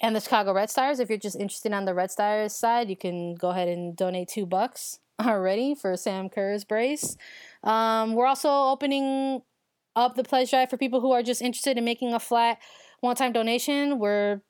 and 0.00 0.14
the 0.14 0.20
Chicago 0.20 0.52
Red 0.52 0.70
Stars. 0.70 1.00
If 1.00 1.08
you're 1.08 1.18
just 1.18 1.36
interested 1.36 1.72
on 1.72 1.84
the 1.84 1.94
Red 1.94 2.10
Stars 2.10 2.54
side, 2.54 2.90
you 2.90 2.96
can 2.96 3.34
go 3.34 3.50
ahead 3.50 3.68
and 3.68 3.96
donate 3.96 4.28
two 4.28 4.46
bucks 4.46 4.98
already 5.20 5.74
for 5.74 5.96
Sam 5.96 6.28
Kerr's 6.28 6.64
brace. 6.64 7.16
Um, 7.62 8.14
we're 8.14 8.26
also 8.26 8.48
opening 8.50 9.42
up 9.96 10.16
the 10.16 10.24
pledge 10.24 10.50
drive 10.50 10.70
for 10.70 10.76
people 10.76 11.00
who 11.00 11.12
are 11.12 11.22
just 11.22 11.40
interested 11.40 11.78
in 11.78 11.84
making 11.84 12.12
a 12.12 12.20
flat 12.20 12.58
one-time 13.00 13.32
donation. 13.32 13.98
We're 13.98 14.40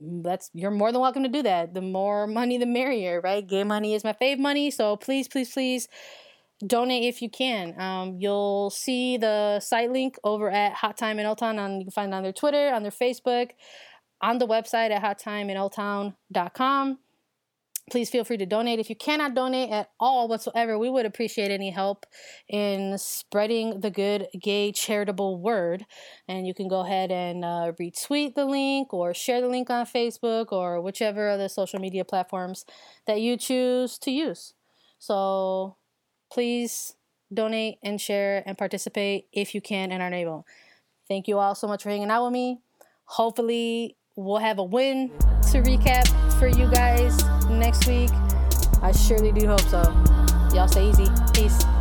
that's 0.00 0.50
you're 0.54 0.70
more 0.70 0.92
than 0.92 1.00
welcome 1.00 1.22
to 1.22 1.28
do 1.28 1.42
that. 1.42 1.74
The 1.74 1.80
more 1.82 2.26
money, 2.26 2.58
the 2.58 2.66
merrier, 2.66 3.20
right? 3.20 3.46
Gay 3.46 3.64
money 3.64 3.94
is 3.94 4.04
my 4.04 4.12
fave 4.12 4.38
money, 4.38 4.70
so 4.70 4.96
please, 4.96 5.28
please, 5.28 5.52
please 5.52 5.88
donate 6.66 7.04
if 7.04 7.22
you 7.22 7.30
can. 7.30 7.78
Um, 7.80 8.16
you'll 8.18 8.70
see 8.70 9.16
the 9.16 9.60
site 9.60 9.92
link 9.92 10.16
over 10.24 10.50
at 10.50 10.74
Hot 10.74 10.96
Time 10.96 11.18
in 11.18 11.26
Old 11.26 11.38
Town. 11.38 11.58
On 11.58 11.78
you 11.78 11.86
can 11.86 11.92
find 11.92 12.12
it 12.12 12.16
on 12.16 12.22
their 12.22 12.32
Twitter, 12.32 12.72
on 12.72 12.82
their 12.82 12.92
Facebook. 12.92 13.50
on 14.20 14.38
the 14.38 14.46
website 14.46 14.90
at 14.90 15.02
hottimeinOldtown.com. 15.02 16.98
Please 17.90 18.10
feel 18.10 18.24
free 18.24 18.36
to 18.36 18.46
donate. 18.46 18.78
If 18.78 18.90
you 18.90 18.96
cannot 18.96 19.34
donate 19.34 19.70
at 19.70 19.90
all 19.98 20.28
whatsoever, 20.28 20.78
we 20.78 20.90
would 20.90 21.06
appreciate 21.06 21.50
any 21.50 21.70
help 21.70 22.06
in 22.48 22.98
spreading 22.98 23.80
the 23.80 23.90
good 23.90 24.26
gay 24.40 24.72
charitable 24.72 25.40
word. 25.40 25.84
And 26.26 26.46
you 26.46 26.54
can 26.54 26.68
go 26.68 26.80
ahead 26.80 27.10
and 27.10 27.44
uh, 27.44 27.72
retweet 27.80 28.34
the 28.34 28.44
link 28.44 28.92
or 28.92 29.14
share 29.14 29.40
the 29.40 29.48
link 29.48 29.70
on 29.70 29.86
Facebook 29.86 30.52
or 30.52 30.80
whichever 30.80 31.30
other 31.30 31.48
social 31.48 31.78
media 31.78 32.04
platforms 32.04 32.64
that 33.06 33.20
you 33.20 33.36
choose 33.36 33.98
to 33.98 34.10
use. 34.10 34.54
So 34.98 35.76
please 36.30 36.94
donate 37.32 37.78
and 37.82 38.00
share 38.00 38.42
and 38.46 38.56
participate 38.56 39.28
if 39.32 39.54
you 39.54 39.60
can 39.60 39.92
and 39.92 40.02
are 40.02 40.12
able. 40.12 40.46
Thank 41.06 41.28
you 41.28 41.38
all 41.38 41.54
so 41.54 41.66
much 41.66 41.82
for 41.82 41.90
hanging 41.90 42.10
out 42.10 42.24
with 42.24 42.32
me. 42.32 42.60
Hopefully, 43.04 43.96
we'll 44.16 44.38
have 44.38 44.58
a 44.58 44.64
win 44.64 45.10
to 45.50 45.62
recap 45.62 46.06
for 46.38 46.48
you 46.48 46.70
guys 46.70 47.37
next 47.58 47.86
week. 47.86 48.10
I 48.82 48.92
surely 48.92 49.32
do 49.32 49.46
hope 49.46 49.60
so. 49.62 49.82
Y'all 50.54 50.68
stay 50.68 50.88
easy. 50.88 51.06
Peace. 51.34 51.77